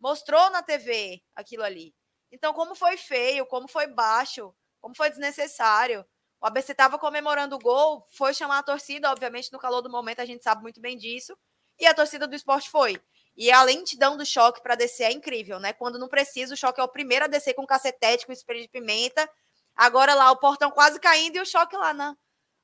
[0.00, 1.94] Mostrou na TV aquilo ali.
[2.30, 6.04] Então, como foi feio, como foi baixo, como foi desnecessário.
[6.40, 10.20] O ABC estava comemorando o gol, foi chamar a torcida, obviamente, no calor do momento,
[10.20, 11.38] a gente sabe muito bem disso.
[11.78, 13.00] E a torcida do esporte foi.
[13.36, 15.72] E a lentidão do choque para descer é incrível, né?
[15.72, 18.68] Quando não precisa, o choque é o primeiro a descer com cacetete, com spray de
[18.68, 19.28] pimenta.
[19.74, 22.16] Agora lá, o portão quase caindo e o choque lá na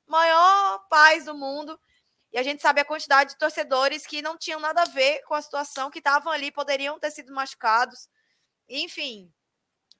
[0.07, 1.79] maior paz do mundo.
[2.31, 5.35] E a gente sabe a quantidade de torcedores que não tinham nada a ver com
[5.35, 8.09] a situação, que estavam ali, poderiam ter sido machucados.
[8.67, 9.31] Enfim,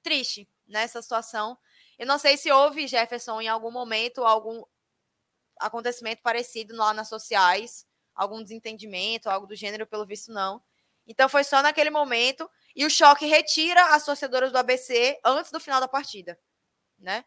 [0.02, 1.56] triste nessa situação.
[1.96, 4.64] Eu não sei se houve, Jefferson, em algum momento, algum
[5.60, 10.62] acontecimento parecido lá nas sociais algum desentendimento, algo do gênero, pelo visto não.
[11.06, 15.60] Então foi só naquele momento e o choque retira as torcedoras do ABC antes do
[15.60, 16.38] final da partida,
[16.98, 17.24] né?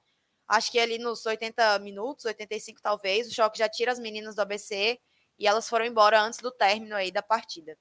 [0.48, 4.42] Acho que ali nos 80 minutos, 85 talvez, o choque já tira as meninas do
[4.42, 5.00] ABC
[5.38, 7.78] e elas foram embora antes do término aí da partida.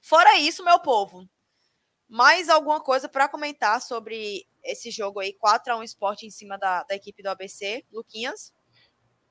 [0.00, 1.28] Fora isso, meu povo,
[2.08, 6.56] mais alguma coisa para comentar sobre esse jogo aí, 4 a 1 esporte em cima
[6.56, 8.52] da, da equipe do ABC, Luquinhas?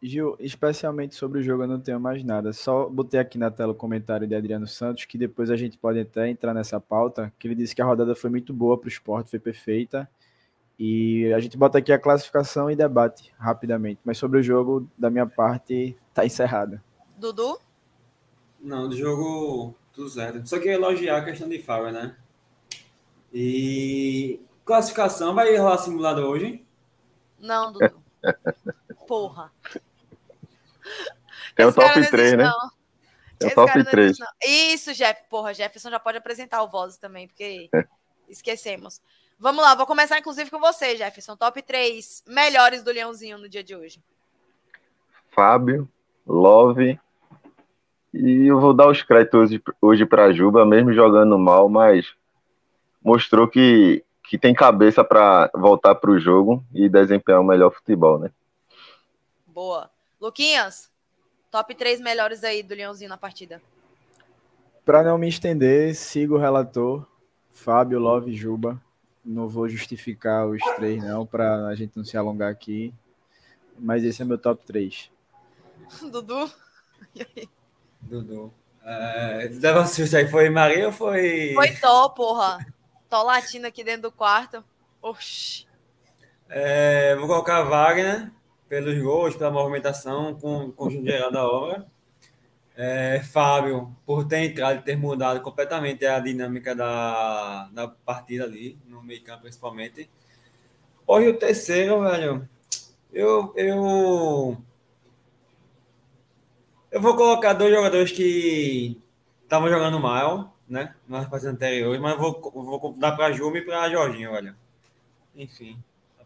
[0.07, 2.53] Gil, especialmente sobre o jogo eu não tenho mais nada.
[2.53, 5.99] Só botei aqui na tela o comentário de Adriano Santos, que depois a gente pode
[5.99, 8.89] até entrar nessa pauta, que ele disse que a rodada foi muito boa para o
[8.89, 10.09] esporte, foi perfeita.
[10.77, 14.01] E a gente bota aqui a classificação e debate rapidamente.
[14.03, 16.81] Mas sobre o jogo, da minha parte, tá encerrado.
[17.17, 17.57] Dudu?
[18.59, 20.45] Não, do jogo tudo zero.
[20.45, 22.15] Só queria elogiar a questão de Fábio, né?
[23.33, 26.65] E classificação, vai rolar simulado hoje?
[27.39, 28.03] Não, Dudu.
[29.07, 29.51] Porra.
[31.57, 32.43] É o top não 3, existe, né?
[32.43, 32.71] não.
[33.39, 34.05] É o Esse top cara não 3.
[34.05, 34.49] existe, não.
[34.49, 35.21] Isso, Jeff.
[35.29, 37.69] Porra, Jefferson já pode apresentar o Voz também, porque
[38.29, 39.01] esquecemos.
[39.37, 41.35] Vamos lá, vou começar inclusive com você, Jefferson.
[41.35, 44.01] Top 3 melhores do Leãozinho no dia de hoje.
[45.31, 45.89] Fábio,
[46.25, 46.99] Love.
[48.13, 52.13] E eu vou dar os créditos hoje, hoje para Juba, mesmo jogando mal, mas
[53.03, 58.17] mostrou que, que tem cabeça para voltar para o jogo e desempenhar o melhor futebol,
[58.17, 58.31] né?
[59.45, 59.91] Boa.
[60.19, 60.89] Luquinhas,
[61.51, 63.61] top 3 melhores aí do Leãozinho na partida.
[64.85, 67.05] Para não me estender, sigo o relator,
[67.51, 68.81] Fábio, Love e Juba.
[69.23, 72.93] Não vou justificar os três, não, para a gente não se alongar aqui.
[73.79, 75.09] Mas esse é meu top 3.
[76.11, 76.51] Dudu?
[78.01, 78.53] Dudu.
[78.83, 81.53] É, dava susto aí, foi Maria ou foi.
[81.55, 82.63] Foi Tó, porra.
[83.09, 84.63] Tó latindo aqui dentro do quarto.
[85.01, 85.65] Oxi.
[86.47, 88.31] É, vou colocar Wagner
[88.67, 91.85] pelos gols, pela movimentação, com o conjunto geral da obra.
[92.77, 98.77] É, Fábio, por ter entrado e ter mudado completamente a dinâmica da, da partida ali,
[98.85, 100.09] no meio campo principalmente.
[101.07, 102.49] Hoje o terceiro, velho,
[103.13, 104.57] eu, eu,
[106.91, 109.01] eu vou colocar dois jogadores que
[109.43, 113.89] estavam jogando mal, né, nas partidas anteriores, mas vou, vou dar para Juma e para
[113.89, 114.55] Jorginho, velho.
[115.33, 115.77] Enfim,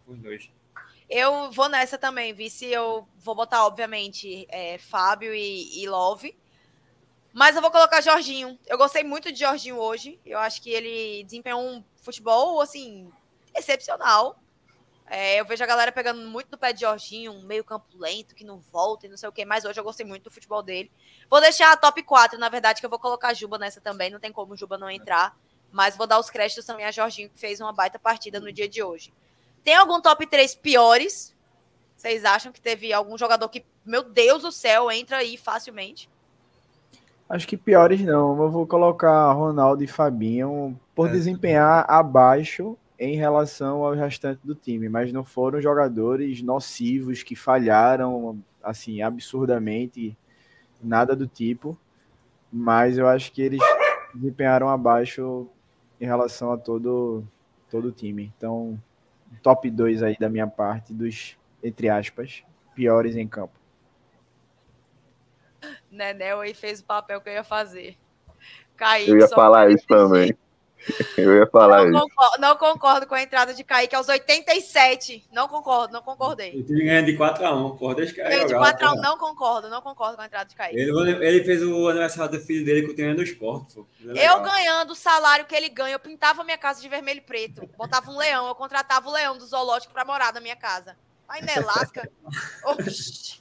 [0.07, 0.49] os dois.
[1.09, 2.67] Eu vou nessa também, vice.
[2.67, 6.37] Eu vou botar, obviamente, é, Fábio e, e Love.
[7.33, 8.59] Mas eu vou colocar Jorginho.
[8.67, 10.19] Eu gostei muito de Jorginho hoje.
[10.25, 13.11] Eu acho que ele desempenhou um futebol, assim,
[13.55, 14.39] excepcional.
[15.07, 18.35] É, eu vejo a galera pegando muito no pé de Jorginho, um meio campo lento,
[18.35, 19.43] que não volta e não sei o quê.
[19.43, 20.91] Mas hoje eu gostei muito do futebol dele.
[21.27, 24.11] Vou deixar a top 4, na verdade, que eu vou colocar Juba nessa também.
[24.11, 25.35] Não tem como Juba não entrar.
[25.71, 28.69] Mas vou dar os créditos também a Jorginho, que fez uma baita partida no dia
[28.69, 29.11] de hoje.
[29.63, 31.35] Tem algum top 3 piores?
[31.95, 36.09] Vocês acham que teve algum jogador que, meu Deus do céu, entra aí facilmente?
[37.27, 38.41] Acho que piores não.
[38.41, 41.11] Eu vou colocar Ronaldo e Fabinho por É.
[41.11, 48.39] desempenhar abaixo em relação ao restante do time, mas não foram jogadores nocivos que falharam
[48.63, 50.17] assim absurdamente,
[50.81, 51.77] nada do tipo.
[52.51, 53.61] Mas eu acho que eles
[54.13, 55.47] desempenharam abaixo
[56.01, 57.23] em relação a todo
[57.69, 58.33] todo o time.
[58.35, 58.81] Então,
[59.39, 63.59] top 2 aí da minha parte dos entre aspas piores em campo.
[65.91, 67.97] Nenel aí fez o papel que eu ia fazer.
[68.77, 70.37] Kaique, Eu ia só falar isso também.
[71.17, 72.07] Eu ia falar Não isso.
[72.09, 75.25] concordo, não concordo com a entrada de Kaique aos 87.
[75.31, 76.51] Não concordo, não concordei.
[76.57, 79.01] O time ganha de 4x1, porra, deixa que Eu de jogar, 4 a 1 porra.
[79.09, 80.79] não concordo, não concordo com a entrada de Kaique.
[80.79, 80.91] Ele,
[81.25, 83.85] ele fez o aniversário do filho dele com o treino do esporte, pô.
[84.15, 87.21] É Eu ganhando o salário que ele ganha, eu pintava minha casa de vermelho e
[87.21, 87.69] preto.
[87.77, 90.95] Botava um leão, eu contratava o leão do zoológico pra morar na minha casa.
[91.27, 92.09] Aí Nelasca.
[92.65, 93.39] Oxi.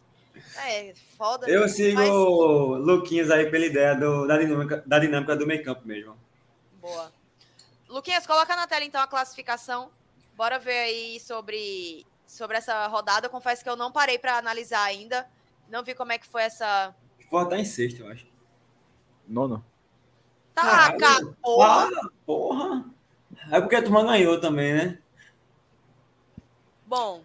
[0.66, 1.49] É, foda.
[1.49, 1.68] Eu né?
[1.68, 5.82] sigo Mas- o Luquinhas aí pela ideia do- da, dinâmica, da dinâmica do meio campo
[5.86, 6.16] mesmo.
[6.80, 7.12] Boa.
[7.89, 9.91] Luquinhas, coloca na tela então a classificação.
[10.36, 13.26] Bora ver aí sobre, sobre essa rodada.
[13.26, 15.28] Eu confesso que eu não parei pra analisar ainda.
[15.68, 16.95] Não vi como é que foi essa.
[17.20, 18.26] Sport tá em sexto, eu acho.
[19.26, 19.64] Nono.
[20.55, 21.36] Taca, Caralho.
[21.43, 21.91] porra!
[21.95, 22.84] Ah, porra!
[23.51, 24.99] É porque a turma ganhou também, né?
[26.86, 27.22] Bom,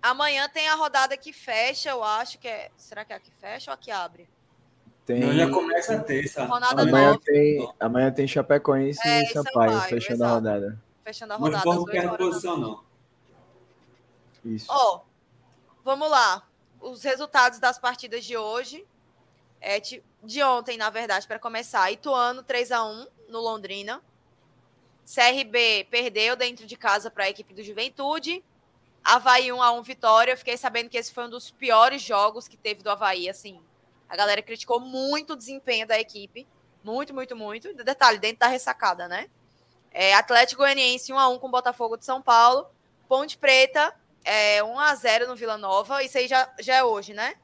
[0.00, 2.70] amanhã tem a rodada que fecha, eu acho que é.
[2.76, 4.28] Será que é a que fecha ou a que abre?
[5.04, 6.44] Tem Não, já começa a terça.
[6.44, 10.82] Rodada amanhã tem, amanhã tem Chapecoense É, e Sampaio, Sampaio, fechando a rodada.
[11.04, 11.70] Fechando a Mas o rodada.
[11.70, 12.84] Às não horas da posição, não.
[14.44, 14.66] Isso.
[14.68, 15.00] Ó,
[15.84, 16.46] vamos lá.
[16.80, 18.84] Os resultados das partidas de hoje.
[19.60, 21.90] É, de ontem, na verdade, para começar.
[21.90, 24.00] Ituano 3 a 1 no Londrina.
[25.04, 28.42] CRB perdeu dentro de casa para a equipe do Juventude.
[29.04, 30.32] Havaí 1 a 1 vitória.
[30.32, 33.60] Eu fiquei sabendo que esse foi um dos piores jogos que teve do Havaí, assim.
[34.12, 36.46] A galera criticou muito o desempenho da equipe.
[36.84, 37.72] Muito, muito, muito.
[37.72, 39.30] Detalhe, dentro da ressacada, né?
[39.90, 42.68] É, Atlético Goianiense 1 a 1 com o Botafogo de São Paulo.
[43.08, 46.02] Ponte Preta é 1 a 0 no Vila Nova.
[46.02, 47.36] Isso aí já, já é hoje, né?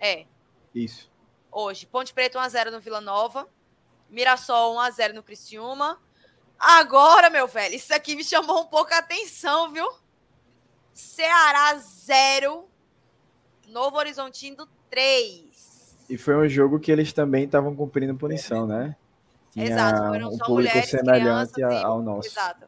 [0.00, 0.26] É,
[0.74, 1.08] Isso.
[1.52, 1.86] hoje.
[1.86, 3.48] Ponte Preta 1 a 0 no Vila Nova.
[4.10, 6.02] Mirassol 1 a 0 no Criciúma.
[6.58, 9.88] Agora, meu velho, isso aqui me chamou um pouco a atenção, viu?
[10.92, 12.68] Ceará 0,
[13.68, 15.65] Novo Horizontino 3.
[16.08, 18.94] E foi um jogo que eles também estavam cumprindo punição, né?
[19.52, 22.28] Tinha Exato, foram um só público mulheres, semelhante crianças ao nosso.
[22.28, 22.66] Exato.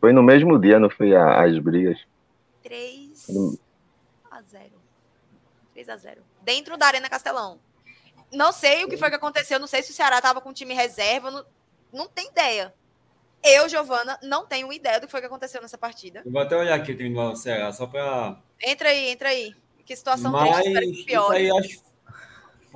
[0.00, 1.98] Foi no mesmo dia, não foi a- as brigas?
[2.62, 3.56] 3 Hum.
[4.30, 4.70] a 0.
[5.72, 6.20] 3 a 0.
[6.42, 7.58] Dentro da Arena Castelão.
[8.32, 10.74] Não sei o que foi que aconteceu, não sei se o Ceará tava com time
[10.74, 11.44] reserva, não,
[11.92, 12.74] não tem ideia.
[13.42, 16.22] Eu, Giovana, não tenho ideia do que foi que aconteceu nessa partida.
[16.24, 18.36] Eu vou até olhar aqui o time do Ceará, só pra.
[18.62, 19.54] Entra aí, entra aí.
[19.84, 21.36] Que situação Mas triste, espero que isso piore.
[21.38, 21.80] aí acho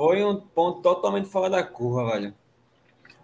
[0.00, 2.34] foi um ponto totalmente fora da curva, velho.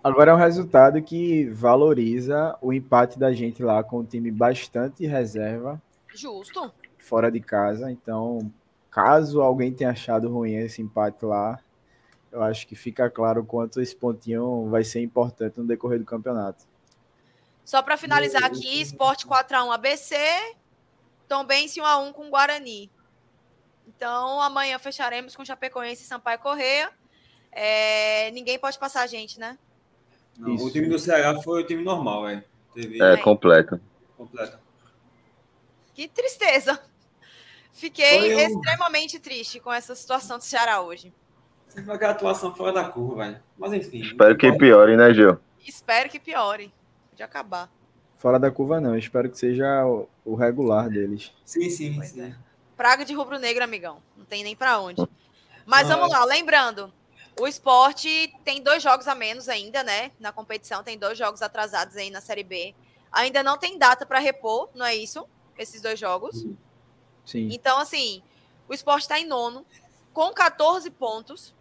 [0.04, 5.06] Agora é um resultado que valoriza o empate da gente lá com o time bastante
[5.06, 5.80] reserva,
[6.14, 6.70] Justo.
[6.98, 7.90] fora de casa.
[7.90, 8.52] Então,
[8.90, 11.58] caso alguém tenha achado ruim esse empate lá,
[12.30, 16.04] eu acho que fica claro o quanto esse pontinho vai ser importante no decorrer do
[16.04, 16.66] campeonato.
[17.64, 20.14] Só para finalizar aqui, Esporte 4x1 ABC,
[21.26, 22.90] Tombense 1x1 com Guarani.
[23.96, 26.90] Então, amanhã fecharemos com Chapecoense e Sampaio Correia.
[27.50, 29.58] É, ninguém pode passar a gente, né?
[30.38, 32.44] Não, o time do Ceará foi o time normal, velho.
[32.74, 33.80] Teve É, completo.
[34.16, 34.58] completo.
[35.94, 36.78] Que tristeza.
[37.72, 41.12] Fiquei Foi um- extremamente triste com essa situação do Ceará hoje.
[41.88, 43.42] Aquela atuação fora da curva, velho.
[43.56, 44.00] Mas enfim.
[44.02, 45.38] Espero que piore, né, Gil?
[45.66, 46.72] Espero que piore.
[47.14, 47.70] De acabar.
[48.18, 48.96] Fora da curva, não.
[48.96, 51.32] Espero que seja o, o regular deles.
[51.46, 52.22] Sim, sim, Pois sim.
[52.22, 52.36] é.
[52.76, 54.02] Praga de rubro-negro, amigão.
[54.16, 55.02] Não tem nem pra onde.
[55.64, 56.92] Mas Ah, vamos lá, lembrando,
[57.40, 60.12] o esporte tem dois jogos a menos ainda, né?
[60.20, 62.74] Na competição, tem dois jogos atrasados aí na Série B.
[63.10, 65.26] Ainda não tem data para repor, não é isso?
[65.58, 66.44] Esses dois jogos.
[67.24, 67.48] Sim.
[67.50, 68.22] Então, assim,
[68.68, 69.64] o esporte está em nono,
[70.12, 71.54] com 14 pontos.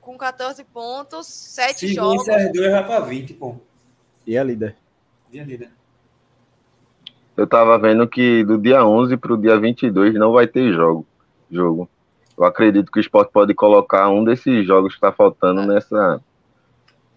[0.00, 2.26] Com 14 pontos, sete Se jogos.
[2.26, 3.56] vencer duas, vai pra 20, pô.
[4.26, 4.76] E a líder?
[5.30, 5.70] Dia líder.
[7.38, 11.06] Eu tava vendo que do dia 11 pro dia 22 não vai ter jogo.
[11.48, 11.88] jogo.
[12.36, 16.20] Eu acredito que o esporte pode colocar um desses jogos que tá faltando nessa,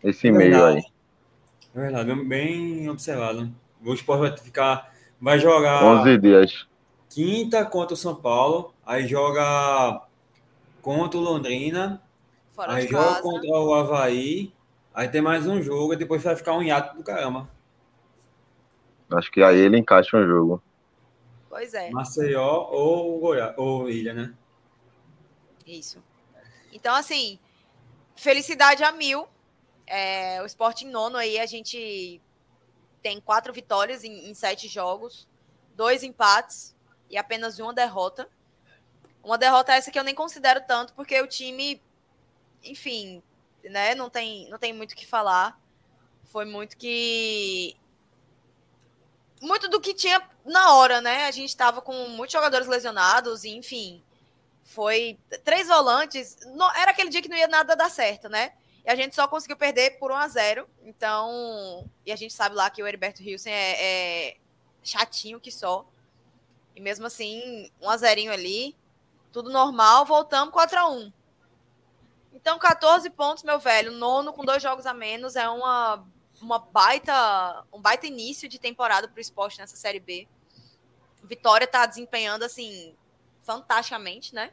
[0.04, 0.84] nesse É meio aí.
[1.74, 3.50] É verdade, bem- observado.
[3.84, 4.92] O Sport vai ficar.
[5.20, 6.68] Vai jogar 11 dias.
[7.10, 10.02] quinta contra o São Paulo, aí joga
[10.82, 12.02] contra o Londrina,
[12.56, 13.22] Fora aí joga casa.
[13.22, 14.52] contra o Havaí,
[14.94, 17.48] aí tem mais um jogo, e depois vai ficar um hiato do caramba.
[19.14, 20.62] Acho que aí ele encaixa um jogo.
[21.50, 21.90] Pois é.
[21.90, 24.34] Maceió ou Goiás, ou Ilha, né?
[25.66, 26.02] Isso.
[26.72, 27.40] Então, assim,
[28.16, 29.28] felicidade a mil.
[29.86, 32.22] É, o esporte em nono aí, a gente
[33.02, 35.28] tem quatro vitórias em, em sete jogos,
[35.76, 36.76] dois empates
[37.10, 38.30] e apenas uma derrota.
[39.24, 41.82] Uma derrota essa que eu nem considero tanto, porque o time,
[42.64, 43.22] enfim,
[43.64, 45.60] né, não tem, não tem muito o que falar.
[46.26, 47.76] Foi muito que.
[49.42, 51.26] Muito do que tinha na hora, né?
[51.26, 54.02] A gente estava com muitos jogadores lesionados, enfim
[54.72, 56.38] foi três volantes.
[56.56, 58.54] Não, era aquele dia que não ia nada dar certo, né?
[58.86, 62.56] E a gente só conseguiu perder por 1 a 0 Então, e a gente sabe
[62.56, 64.38] lá que o Heriberto Hilsen é, é
[64.84, 65.86] chatinho que só.
[66.76, 68.76] E mesmo assim, 1 a 0 ali,
[69.32, 71.14] tudo normal, voltamos 4 a 1
[72.34, 73.92] Então, 14 pontos, meu velho.
[73.92, 76.04] Nono com dois jogos a menos é uma,
[76.42, 80.28] uma baita, um baita início de temporada para o esporte nessa Série B.
[81.24, 82.96] Vitória tá desempenhando assim
[83.44, 84.52] fantasticamente, né?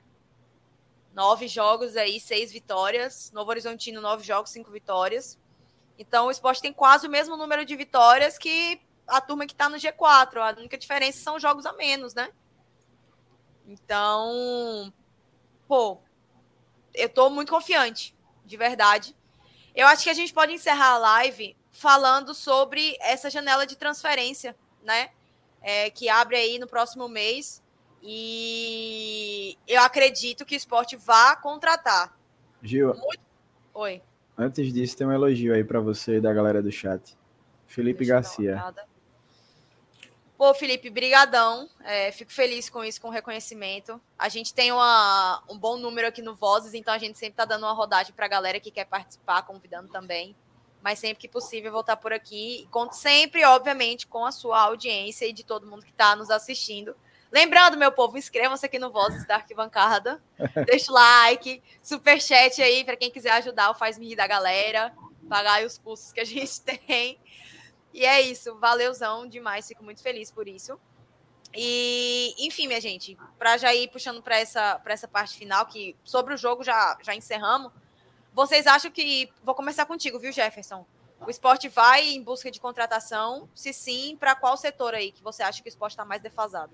[1.12, 3.32] Nove jogos aí, seis vitórias.
[3.32, 5.39] Novo Horizontino, nove jogos, cinco vitórias.
[5.99, 9.68] Então o esporte tem quase o mesmo número de vitórias que a turma que tá
[9.68, 10.36] no G4.
[10.36, 12.30] A única diferença são jogos a menos, né?
[13.66, 14.93] Então,
[15.66, 15.99] pô,
[16.95, 18.14] eu tô muito confiante,
[18.45, 19.14] de verdade.
[19.74, 24.55] Eu acho que a gente pode encerrar a live falando sobre essa janela de transferência,
[24.83, 25.11] né?
[25.62, 27.62] É, que abre aí no próximo mês.
[28.03, 32.16] E eu acredito que o esporte vá contratar.
[32.62, 32.95] Gil,
[33.74, 34.03] Oi.
[34.37, 37.16] antes disso, tem um elogio aí pra você e da galera do chat.
[37.66, 38.74] Felipe Deixa Garcia.
[40.37, 41.68] Pô, Felipe, brigadão.
[41.85, 44.01] É, fico feliz com isso, com o reconhecimento.
[44.16, 47.45] A gente tem uma, um bom número aqui no Vozes, então a gente sempre tá
[47.45, 50.37] dando uma rodagem pra galera que quer participar, convidando também.
[50.83, 52.62] Mas sempre que possível, vou estar por aqui.
[52.62, 56.31] E conto sempre, obviamente, com a sua audiência e de todo mundo que está nos
[56.31, 56.95] assistindo.
[57.31, 60.22] Lembrando, meu povo, inscrevam-se aqui no Vozes da Arquibancada.
[60.66, 64.95] Deixa o like, superchat aí para quem quiser ajudar o Faz Me Rir da galera,
[65.29, 67.18] pagar aí os custos que a gente tem.
[67.93, 70.79] E é isso, valeuzão demais, fico muito feliz por isso.
[71.55, 76.35] E, enfim, minha gente, para já ir puxando para essa, essa parte final, que sobre
[76.35, 77.72] o jogo já, já encerramos.
[78.33, 79.29] Vocês acham que.
[79.43, 80.87] Vou começar contigo, viu, Jefferson?
[81.26, 83.49] O esporte vai em busca de contratação?
[83.55, 86.72] Se sim, para qual setor aí que você acha que o esporte está mais defasado?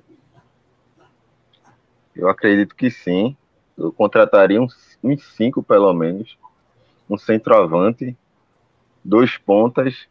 [2.14, 3.36] Eu acredito que sim.
[3.76, 6.38] Eu contrataria uns, uns cinco, pelo menos.
[7.08, 8.16] Um centroavante,
[9.02, 10.06] dois pontas.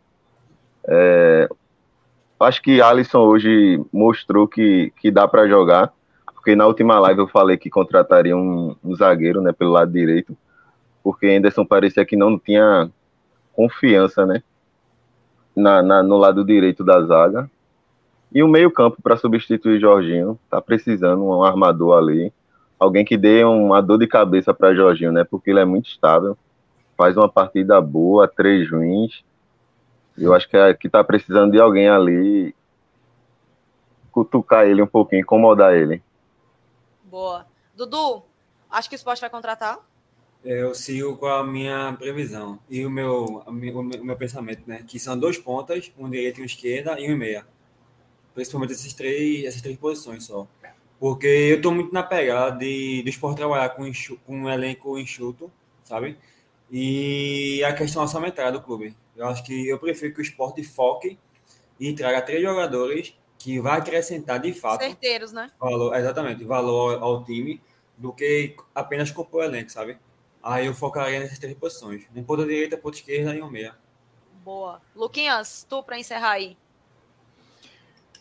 [0.85, 1.47] É,
[2.39, 5.93] acho que Alisson hoje mostrou que, que dá para jogar,
[6.25, 10.37] porque na última live eu falei que contrataria um, um zagueiro né, pelo lado direito,
[11.03, 12.89] porque Anderson parecia que não tinha
[13.53, 14.41] confiança né,
[15.55, 17.49] na, na no lado direito da zaga.
[18.31, 22.33] E o meio-campo para substituir Jorginho, tá precisando um armador ali,
[22.79, 25.23] alguém que dê uma dor de cabeça para Jorginho, né?
[25.23, 26.35] Porque ele é muito estável,
[26.97, 29.23] faz uma partida boa, três ruins.
[30.17, 32.55] Eu acho que, é, que tá precisando de alguém ali
[34.11, 36.01] cutucar ele um pouquinho, incomodar ele.
[37.03, 37.45] Boa.
[37.75, 38.23] Dudu,
[38.69, 39.79] acho que o esporte vai contratar?
[40.43, 44.83] Eu sigo com a minha previsão e o meu, o meu, o meu pensamento, né?
[44.85, 47.45] Que são dois pontas, um direito e um esquerda e um meia
[48.33, 50.47] principalmente esses três, essas três posições só.
[50.99, 54.97] Porque eu estou muito na pegada de, do esporte trabalhar com, enxu, com um elenco
[54.97, 55.51] enxuto,
[55.83, 56.17] sabe?
[56.71, 58.95] E a questão orçamentária do clube.
[59.15, 61.19] Eu acho que eu prefiro que o esporte foque
[61.79, 64.81] e traga três jogadores que vai acrescentar de fato.
[64.81, 65.51] Certeiros, né?
[65.59, 67.61] Valor, exatamente, valor ao, ao time,
[67.97, 69.97] do que apenas compor o elenco, sabe?
[70.43, 73.73] Aí eu focaria nessas três posições: um ponto direita, ponto esquerda e um meia.
[74.43, 74.81] Boa.
[74.93, 76.57] Luquinhas, tu para encerrar aí.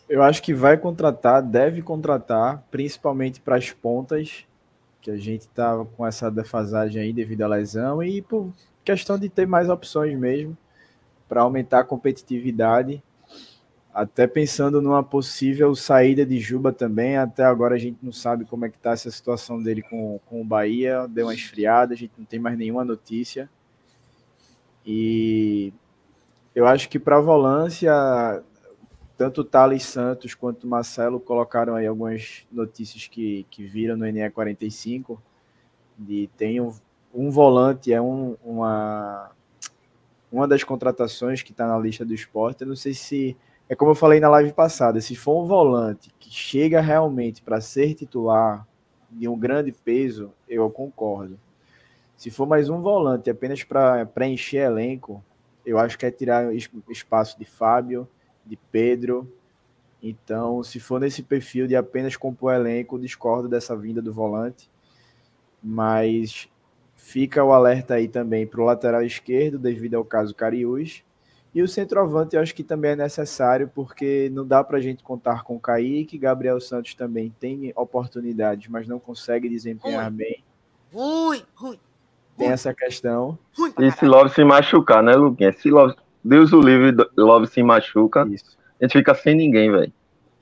[0.07, 4.45] Eu acho que vai contratar, deve contratar, principalmente para as pontas,
[5.01, 8.53] que a gente tá com essa defasagem aí devido à lesão e por
[8.85, 10.57] questão de ter mais opções mesmo
[11.27, 13.03] para aumentar a competitividade.
[13.93, 18.65] Até pensando numa possível saída de Juba também, até agora a gente não sabe como
[18.65, 22.13] é que tá essa situação dele com, com o Bahia, deu uma esfriada, a gente
[22.17, 23.47] não tem mais nenhuma notícia.
[24.83, 25.71] E
[26.55, 27.93] eu acho que para volância
[29.15, 34.05] tanto o Thales Santos quanto o Marcelo colocaram aí algumas notícias que, que viram no
[34.05, 35.19] NE45
[35.97, 36.73] de tem um,
[37.13, 39.31] um volante, é um, uma,
[40.31, 42.61] uma das contratações que está na lista do esporte.
[42.61, 43.37] Eu não sei se
[43.69, 47.61] é como eu falei na live passada, se for um volante que chega realmente para
[47.61, 48.67] ser titular
[49.09, 51.39] de um grande peso, eu concordo.
[52.17, 55.23] Se for mais um volante apenas para preencher elenco,
[55.65, 56.53] eu acho que é tirar
[56.89, 58.07] espaço de Fábio,
[58.45, 59.31] de Pedro.
[60.01, 64.69] Então, se for nesse perfil de apenas compor elenco, discordo dessa vinda do volante.
[65.61, 66.49] Mas
[66.95, 71.03] fica o alerta aí também para o lateral esquerdo, devido ao caso Cariús.
[71.53, 75.03] E o centroavante eu acho que também é necessário, porque não dá para a gente
[75.03, 76.17] contar com o Kaique.
[76.17, 80.43] Gabriel Santos também tem oportunidades, mas não consegue desempenhar bem.
[82.37, 83.37] Tem essa questão.
[83.79, 85.51] E se Love se machucar, né, Luquinha?
[85.51, 88.27] Se Love Deus o livre, Love se machuca.
[88.31, 88.57] Isso.
[88.79, 89.93] A gente fica sem ninguém, velho.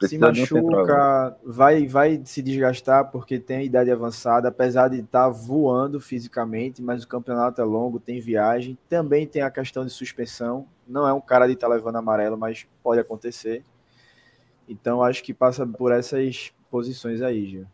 [0.08, 5.30] Se machuca, vai, vai se desgastar porque tem a idade avançada, apesar de estar tá
[5.30, 10.66] voando fisicamente, mas o campeonato é longo, tem viagem, também tem a questão de suspensão.
[10.92, 13.64] Não é um cara de estar tá levando amarelo, mas pode acontecer.
[14.68, 17.68] Então acho que passa por essas posições aí, Gil.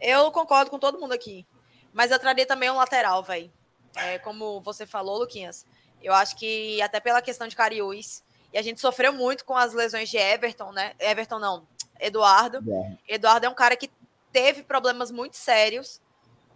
[0.00, 1.46] Eu concordo com todo mundo aqui,
[1.92, 3.50] mas eu traria também um lateral, velho.
[3.96, 5.66] É, como você falou, Luquinhas.
[6.02, 8.22] Eu acho que até pela questão de Cariús,
[8.52, 10.94] e a gente sofreu muito com as lesões de Everton, né?
[10.98, 11.66] Everton não,
[11.98, 12.58] Eduardo.
[13.08, 13.14] É.
[13.14, 13.90] Eduardo é um cara que
[14.32, 16.00] teve problemas muito sérios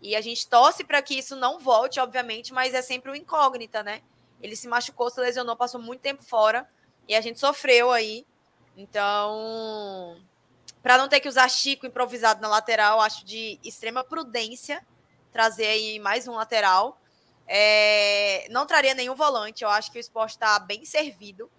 [0.03, 3.83] e a gente torce para que isso não volte, obviamente, mas é sempre uma incógnita,
[3.83, 4.03] né?
[4.43, 6.69] Ele se machucou, se lesionou, passou muito tempo fora
[7.07, 8.27] e a gente sofreu aí.
[8.77, 10.17] Então,
[10.83, 14.85] para não ter que usar Chico improvisado na lateral, acho de extrema prudência
[15.33, 17.01] trazer aí mais um lateral.
[17.47, 19.65] É, não traria nenhum volante.
[19.65, 21.51] Eu acho que o esporte está bem servido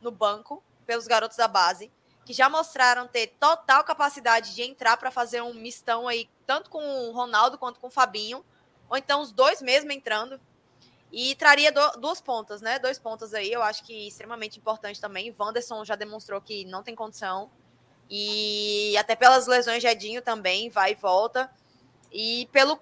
[0.00, 1.90] no banco pelos garotos da base,
[2.24, 6.78] que já mostraram ter total capacidade de entrar para fazer um mistão aí, tanto com
[6.78, 8.44] o Ronaldo quanto com o Fabinho,
[8.88, 10.40] ou então os dois mesmo entrando.
[11.10, 12.78] E traria do, duas pontas, né?
[12.78, 15.34] Dois pontas aí, eu acho que extremamente importante também.
[15.38, 17.50] Wanderson já demonstrou que não tem condição.
[18.10, 21.50] E até pelas lesões de Edinho também, vai e volta.
[22.12, 22.80] E pelo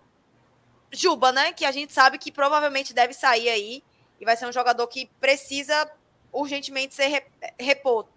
[0.90, 1.52] Juba, né?
[1.52, 3.82] Que a gente sabe que provavelmente deve sair aí
[4.20, 5.90] e vai ser um jogador que precisa
[6.32, 7.26] urgentemente ser
[7.58, 8.10] reposto.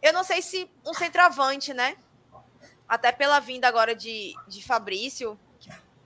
[0.00, 1.96] Eu não sei se um centroavante, né?
[2.88, 5.38] Até pela vinda agora de, de Fabrício,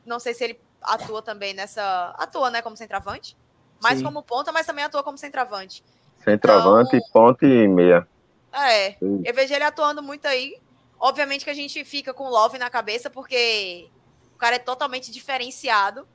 [0.05, 2.15] não sei se ele atua também nessa.
[2.19, 3.37] Atua, né, como centroavante?
[3.83, 4.05] Mais Sim.
[4.05, 5.85] como ponta, mas também atua como centroavante.
[6.25, 8.07] Centroavante, então, ponta e meia.
[8.53, 9.23] É, Sim.
[9.25, 10.59] eu vejo ele atuando muito aí.
[10.99, 13.91] Obviamente que a gente fica com o Love na cabeça, porque
[14.35, 16.09] o cara é totalmente diferenciado.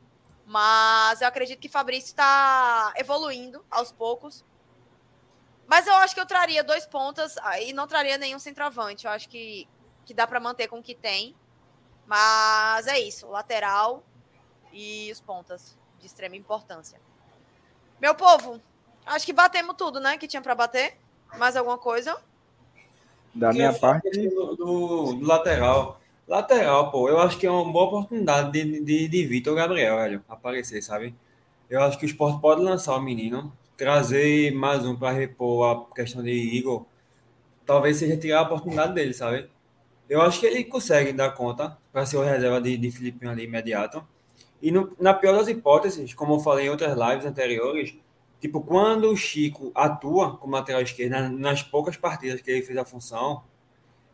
[0.46, 4.44] Mas eu acredito que Fabrício está evoluindo aos poucos.
[5.68, 9.06] Mas eu acho que eu traria dois pontas e não traria nenhum centroavante.
[9.06, 9.68] Eu acho que,
[10.04, 11.36] que dá para manter com o que tem.
[12.06, 14.04] Mas é isso, lateral
[14.72, 17.00] e os pontas de extrema importância.
[18.02, 18.60] Meu povo,
[19.06, 20.18] acho que batemos tudo, né?
[20.18, 20.98] Que tinha para bater.
[21.38, 22.18] Mais alguma coisa?
[23.34, 24.10] Da minha parte.
[24.10, 26.02] Do, do, do, lateral.
[26.28, 30.24] Lateral, pô, eu acho que é uma boa oportunidade de, de, de Vitor Gabriel, velho,
[30.30, 31.16] aparecer, sabe?
[31.70, 35.96] Eu acho que o esporte pode lançar o menino, trazer mais um para repor a
[35.96, 36.86] questão de Igor.
[37.66, 39.50] Talvez seja tirar a oportunidade dele, sabe?
[40.10, 43.46] Eu acho que ele consegue dar conta para ser o reserva de, de Filipinho ali
[43.46, 44.06] imediato.
[44.62, 47.96] E no, na pior das hipóteses, como eu falei em outras lives anteriores,
[48.40, 52.78] tipo, quando o Chico atua como lateral esquerdo, nas, nas poucas partidas que ele fez
[52.78, 53.44] a função,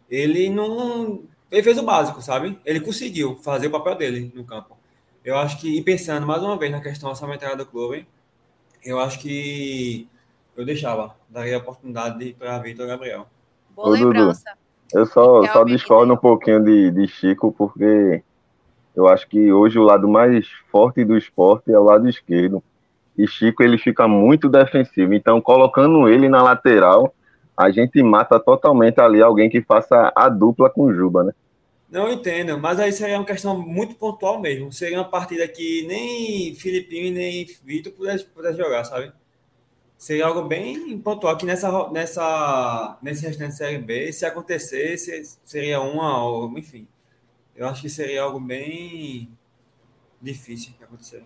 [0.09, 1.23] ele não.
[1.51, 2.59] Ele fez o básico, sabe?
[2.65, 4.77] Ele conseguiu fazer o papel dele no campo.
[5.23, 8.07] Eu acho que, e pensando mais uma vez na questão orçamentária do clube,
[8.83, 10.07] eu acho que
[10.55, 13.27] eu deixava, daria a oportunidade para Vitor Gabriel.
[13.75, 14.43] Boa Ô, lembrança.
[14.49, 18.23] Dudu, eu só, só discordo um pouquinho de, de Chico, porque
[18.97, 22.63] eu acho que hoje o lado mais forte do esporte é o lado esquerdo.
[23.15, 25.13] E Chico ele fica muito defensivo.
[25.13, 27.13] Então, colocando ele na lateral,
[27.55, 31.33] a gente mata totalmente ali alguém que faça a dupla com Juba, né?
[31.87, 34.73] Não entendo, mas aí seria uma questão muito pontual mesmo.
[34.73, 39.11] Seria uma partida que nem Filipinho nem Vitor pudessem pudesse jogar, sabe?
[39.95, 46.23] Seria algo bem pontual que nessa, nessa, nesse restante Série B, se acontecesse, seria uma,
[46.23, 46.87] ou, enfim.
[47.57, 49.35] Eu acho que seria algo bem
[50.21, 51.25] difícil de acontecer.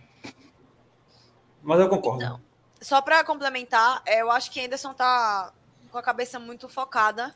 [1.62, 2.24] Mas eu concordo.
[2.24, 2.42] Então,
[2.82, 5.54] só para complementar, é, eu acho que Anderson tá
[5.92, 7.36] com a cabeça muito focada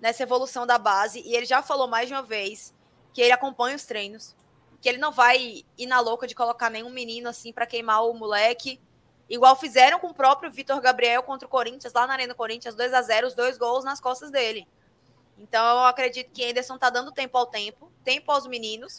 [0.00, 2.74] nessa evolução da base e ele já falou mais de uma vez
[3.12, 4.34] que ele acompanha os treinos,
[4.80, 8.12] que ele não vai ir na louca de colocar nenhum menino assim para queimar o
[8.14, 8.80] moleque,
[9.30, 12.92] igual fizeram com o próprio Vitor Gabriel contra o Corinthians lá na Arena Corinthians, 2
[12.92, 14.66] a 0, os dois gols nas costas dele.
[15.38, 18.98] Então eu acredito que Anderson tá dando tempo ao tempo, tempo aos meninos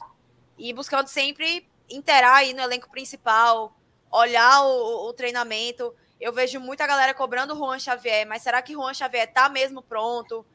[0.58, 3.76] e buscando sempre interar aí no elenco principal,
[4.12, 5.94] olhar o, o treinamento.
[6.20, 9.82] Eu vejo muita galera cobrando o Juan Xavier, mas será que Juan Xavier tá mesmo
[9.82, 10.46] pronto?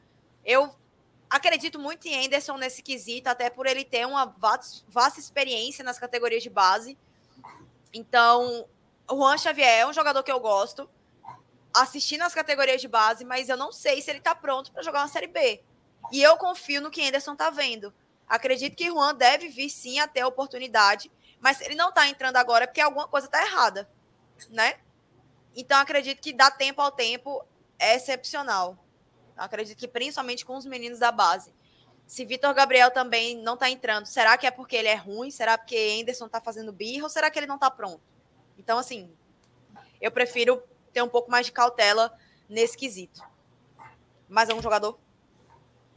[0.43, 0.73] Eu
[1.29, 6.43] acredito muito em Anderson nesse quesito, até por ele ter uma vasta experiência nas categorias
[6.43, 6.97] de base.
[7.93, 8.67] Então,
[9.09, 10.89] o Juan Xavier é um jogador que eu gosto,
[11.73, 15.01] assisti nas categorias de base, mas eu não sei se ele tá pronto para jogar
[15.01, 15.63] uma Série B.
[16.11, 17.93] E eu confio no que Anderson tá vendo.
[18.27, 22.37] Acredito que Juan deve vir sim a ter a oportunidade, mas ele não tá entrando
[22.37, 23.89] agora porque alguma coisa tá errada,
[24.49, 24.79] né?
[25.55, 27.43] Então acredito que dá tempo ao tempo
[27.77, 28.77] é excepcional.
[29.35, 31.53] Acredito que principalmente com os meninos da base.
[32.05, 35.31] Se Vitor Gabriel também não tá entrando, será que é porque ele é ruim?
[35.31, 38.01] Será porque Anderson tá fazendo birra ou será que ele não tá pronto?
[38.57, 39.11] Então, assim,
[39.99, 40.61] eu prefiro
[40.93, 42.15] ter um pouco mais de cautela
[42.49, 43.21] nesse quesito.
[44.27, 44.99] Mais algum jogador?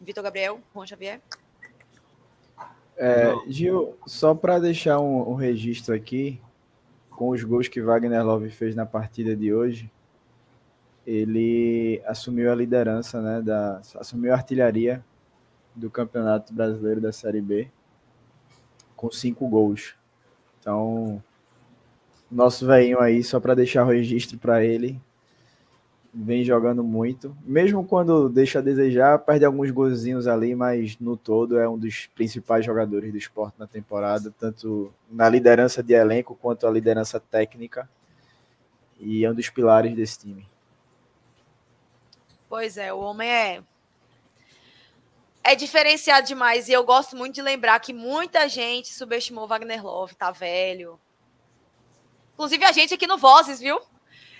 [0.04, 1.20] Vitor Gabriel, Juan Xavier.
[2.96, 6.40] É, Gil, só para deixar um, um, registro aqui,
[7.10, 9.90] com os gols que Wagner Love fez na partida de hoje,
[11.06, 15.04] ele assumiu a liderança, né, da, assumiu a artilharia
[15.74, 17.68] do Campeonato Brasileiro da Série B
[18.94, 19.94] com cinco gols.
[20.60, 21.22] Então,
[22.30, 25.00] nosso velhinho aí, só para deixar o registro para ele,
[26.14, 27.36] vem jogando muito.
[27.44, 32.06] Mesmo quando deixa a desejar, perde alguns golzinhos ali, mas no todo é um dos
[32.14, 37.88] principais jogadores do esporte na temporada, tanto na liderança de elenco quanto a liderança técnica.
[39.00, 40.48] E é um dos pilares desse time.
[42.48, 43.62] Pois é, o homem é
[45.46, 50.14] é diferenciado demais e eu gosto muito de lembrar que muita gente subestimou Wagner Love,
[50.14, 50.98] tá velho.
[52.32, 53.78] Inclusive a gente aqui no Vozes, viu?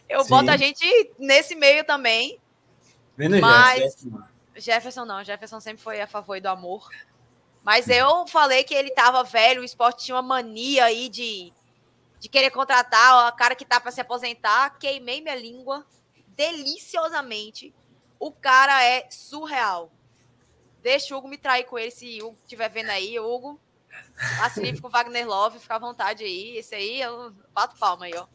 [0.08, 0.30] Eu Sim.
[0.30, 0.84] boto a gente
[1.18, 2.38] nesse meio também.
[3.16, 4.22] Menos mas Jefferson.
[4.56, 6.88] Jefferson não, Jefferson sempre foi a favor do amor.
[7.62, 11.52] Mas eu falei que ele tava velho, o esporte tinha uma mania aí de,
[12.20, 14.78] de querer contratar o cara que tá para se aposentar.
[14.78, 15.86] Queimei minha língua
[16.28, 17.74] deliciosamente.
[18.20, 19.90] O cara é surreal.
[20.82, 23.58] Deixa o Hugo me trair com ele, se o Hugo estiver vendo aí, Hugo.
[24.42, 26.58] Assine com o Wagner Love, fica à vontade aí.
[26.58, 28.26] Esse aí, eu bato palma aí, ó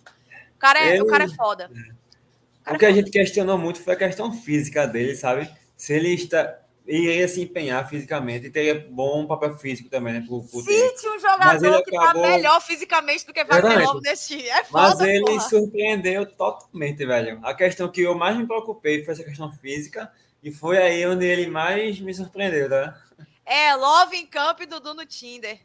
[0.60, 1.72] cara é, o cara é foda.
[1.72, 5.49] O, cara o que é a gente questionou muito foi a questão física dele, sabe?
[5.76, 6.60] Se ele está
[6.90, 10.23] iria se empenhar fisicamente e teria bom papel físico também, né?
[10.27, 12.23] Pro, pro Cite um jogador que tá acabou...
[12.23, 14.49] tá melhor fisicamente do que Wagner Love nesse time.
[14.49, 15.40] É foda, Mas ele porra.
[15.41, 17.40] surpreendeu totalmente, velho.
[17.44, 20.11] A questão que eu mais me preocupei foi essa questão física
[20.41, 22.99] e foi aí onde ele mais me surpreendeu, tá?
[23.45, 25.60] É, Love em campo e Dudu no Tinder.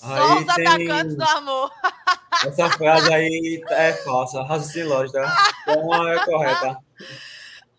[0.00, 0.66] Só aí os tem...
[0.66, 1.70] atacantes do amor.
[2.46, 5.52] Essa frase aí é falsa, raciocínio lógico, tá?
[5.68, 6.78] Então é correta.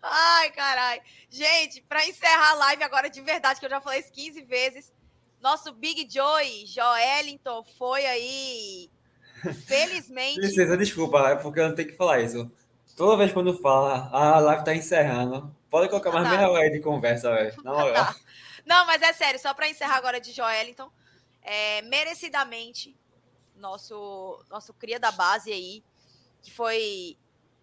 [0.00, 1.02] Ai, caralho.
[1.28, 4.92] Gente, para encerrar a live agora de verdade, que eu já falei isso 15 vezes,
[5.40, 8.90] Nosso Big Joy, Joelinton, foi aí.
[9.66, 10.38] Felizmente.
[10.38, 12.48] Licença, desculpa, é porque eu não tenho que falar isso.
[12.96, 15.52] Toda vez quando fala, a live tá encerrando.
[15.68, 16.36] Pode colocar mais tá.
[16.36, 17.60] meia hora de conversa, velho.
[17.64, 18.14] Na moral.
[18.64, 20.88] Não, mas é sério, só para encerrar agora de Joelinton,
[21.42, 22.96] é, merecidamente,
[23.56, 25.84] nosso, nosso cria da base aí,
[26.40, 27.18] que foi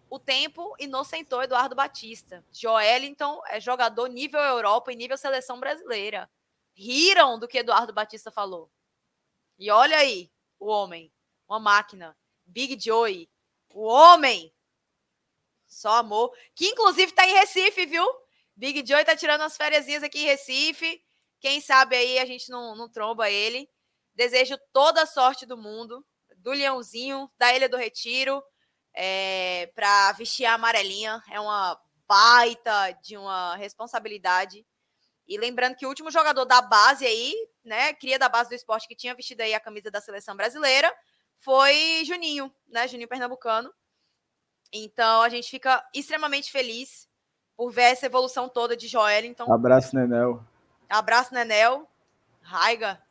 [0.08, 2.44] o tempo inocentou Eduardo Batista.
[2.52, 6.28] Joelinton é jogador nível Europa e nível seleção brasileira.
[6.74, 8.70] Riram do que Eduardo Batista falou.
[9.58, 11.12] E olha aí, o homem,
[11.48, 12.16] uma máquina,
[12.46, 13.30] Big Joey,
[13.72, 14.52] o homem,
[15.66, 18.04] só amor, que inclusive tá em Recife, viu?
[18.56, 21.04] Big Joey tá tirando umas férias aqui em Recife.
[21.40, 23.68] Quem sabe aí a gente não, não tromba ele.
[24.14, 26.04] Desejo toda a sorte do mundo,
[26.36, 28.42] do Leãozinho, da Ilha do Retiro,
[28.94, 31.22] é, para vestir a amarelinha.
[31.30, 34.66] É uma baita de uma responsabilidade.
[35.26, 37.34] E lembrando que o último jogador da base aí,
[37.64, 40.92] né, cria da base do esporte que tinha vestido aí a camisa da seleção brasileira,
[41.38, 43.72] foi Juninho, né, Juninho Pernambucano.
[44.72, 47.08] Então a gente fica extremamente feliz
[47.56, 49.24] por ver essa evolução toda de Joel.
[49.24, 50.44] Então, Abraço, Nenel.
[50.90, 51.88] Abraço, Nenel,
[52.42, 53.02] Raiga,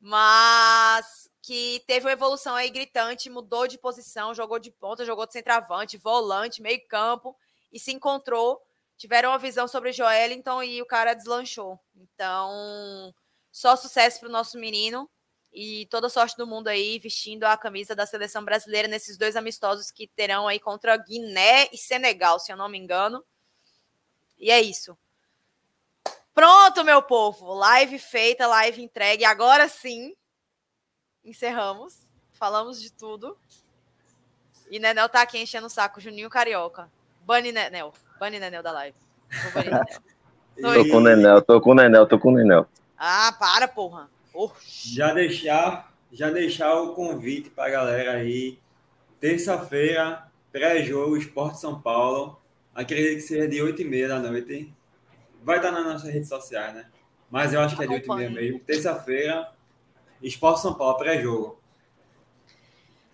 [0.00, 5.32] mas que teve uma evolução aí gritante, mudou de posição, jogou de ponta, jogou de
[5.32, 7.36] centroavante, volante, meio campo,
[7.72, 8.60] e se encontrou,
[8.96, 11.78] tiveram uma visão sobre o Joelinton e o cara deslanchou.
[11.94, 13.14] Então,
[13.52, 15.08] só sucesso para o nosso menino
[15.52, 19.90] e toda sorte do mundo aí vestindo a camisa da seleção brasileira nesses dois amistosos
[19.90, 23.24] que terão aí contra Guiné e Senegal, se eu não me engano.
[24.38, 24.98] E é isso.
[26.36, 27.54] Pronto, meu povo.
[27.54, 29.24] Live feita, live entregue.
[29.24, 30.14] Agora sim,
[31.24, 31.96] encerramos.
[32.32, 33.38] Falamos de tudo.
[34.70, 35.98] E Nenel tá aqui enchendo o saco.
[35.98, 36.92] Juninho Carioca.
[37.22, 37.90] Bunny Nenel.
[38.20, 38.98] Bunny Nenel da live.
[39.54, 39.82] Nenel.
[40.60, 42.66] Tô com o Nenel, tô com o Nenel, tô com o Nenel.
[42.96, 44.08] Ah, para, porra.
[44.32, 48.58] Oh, Já deixar, já deixar o convite para a galera aí.
[49.20, 52.40] Terça-feira, pré-jogo, Esporte São Paulo.
[52.74, 54.74] Acredito que seja de 8h30 da noite.
[55.46, 56.86] Vai estar nas nossas redes sociais, né?
[57.30, 58.30] Mas eu acho que é de 8h30 Acompanhe.
[58.30, 58.58] mesmo.
[58.58, 59.52] Terça-feira,
[60.20, 61.60] Esporte São Paulo, pré-jogo.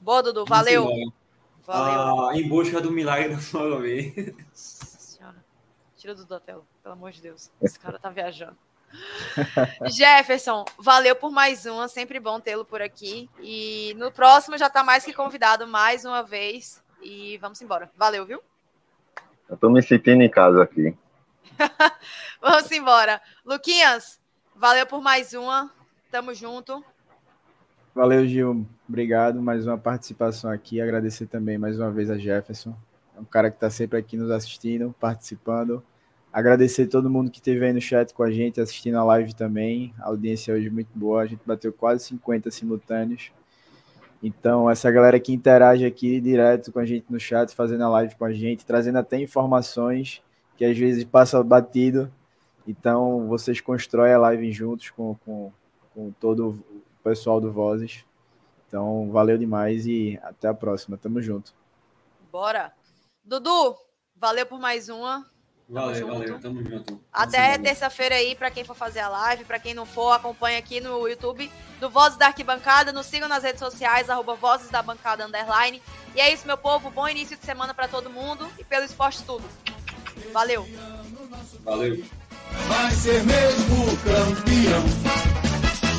[0.00, 0.46] boa, Dudu.
[0.46, 0.88] Valeu.
[1.66, 2.30] Valeu.
[2.30, 4.34] Ah, em busca do milagre do Morumbi.
[4.48, 5.44] Nossa senhora.
[5.94, 7.50] Tira o Dudu da tela, pelo amor de Deus.
[7.60, 8.56] Esse cara tá viajando.
[9.92, 11.86] Jefferson, valeu por mais uma.
[11.86, 13.28] Sempre bom tê-lo por aqui.
[13.42, 16.82] E no próximo já tá mais que convidado mais uma vez.
[17.02, 17.90] E vamos embora.
[17.94, 18.42] Valeu, viu?
[19.50, 20.96] Eu tô me sentindo em casa aqui.
[22.40, 23.20] Vamos embora.
[23.44, 24.20] Luquinhas,
[24.54, 25.70] valeu por mais uma.
[26.10, 26.84] Tamo junto.
[27.94, 28.66] Valeu, Gil.
[28.88, 29.40] Obrigado.
[29.40, 30.80] Mais uma participação aqui.
[30.80, 32.74] Agradecer também mais uma vez a Jefferson.
[33.16, 35.82] É um cara que está sempre aqui nos assistindo, participando.
[36.32, 39.92] Agradecer todo mundo que esteve aí no chat com a gente, assistindo a live também.
[39.98, 41.22] A audiência hoje é muito boa.
[41.22, 43.30] A gente bateu quase 50 simultâneos.
[44.22, 48.14] Então, essa galera que interage aqui direto com a gente no chat, fazendo a live
[48.14, 50.22] com a gente, trazendo até informações
[50.62, 52.08] que às vezes passa batido.
[52.68, 55.52] Então, vocês constroem a live juntos com, com,
[55.92, 58.04] com todo o pessoal do Vozes.
[58.68, 60.96] Então, valeu demais e até a próxima.
[60.96, 61.52] Tamo junto.
[62.30, 62.72] Bora.
[63.24, 63.76] Dudu,
[64.14, 65.26] valeu por mais uma.
[65.68, 66.12] Valeu, junto.
[66.12, 66.38] valeu.
[66.38, 67.00] Tamo junto.
[67.12, 70.80] Até terça-feira aí, para quem for fazer a live, para quem não for, acompanha aqui
[70.80, 75.26] no YouTube do Vozes da Arquibancada, nos sigam nas redes sociais, arroba Vozes da Bancada
[75.26, 75.82] Underline.
[76.14, 79.24] E é isso, meu povo, bom início de semana para todo mundo e pelo esporte
[79.24, 79.42] tudo.
[80.32, 80.66] Valeu!
[81.64, 82.04] Valeu.
[82.68, 84.84] vai ser mesmo campeão.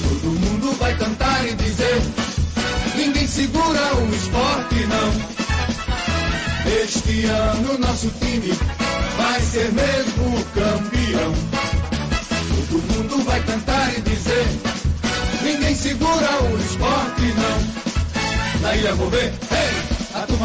[0.02, 2.02] Todo mundo vai cantar e dizer:
[2.95, 5.34] ninguém segura o esporte, não.
[6.84, 8.52] Este ano nosso time
[9.18, 11.34] vai ser mesmo campeão.
[12.70, 14.45] Todo mundo vai cantar e dizer:
[15.44, 18.62] ninguém segura o esporte, não.
[18.62, 19.82] Na ilha vou ver, hey!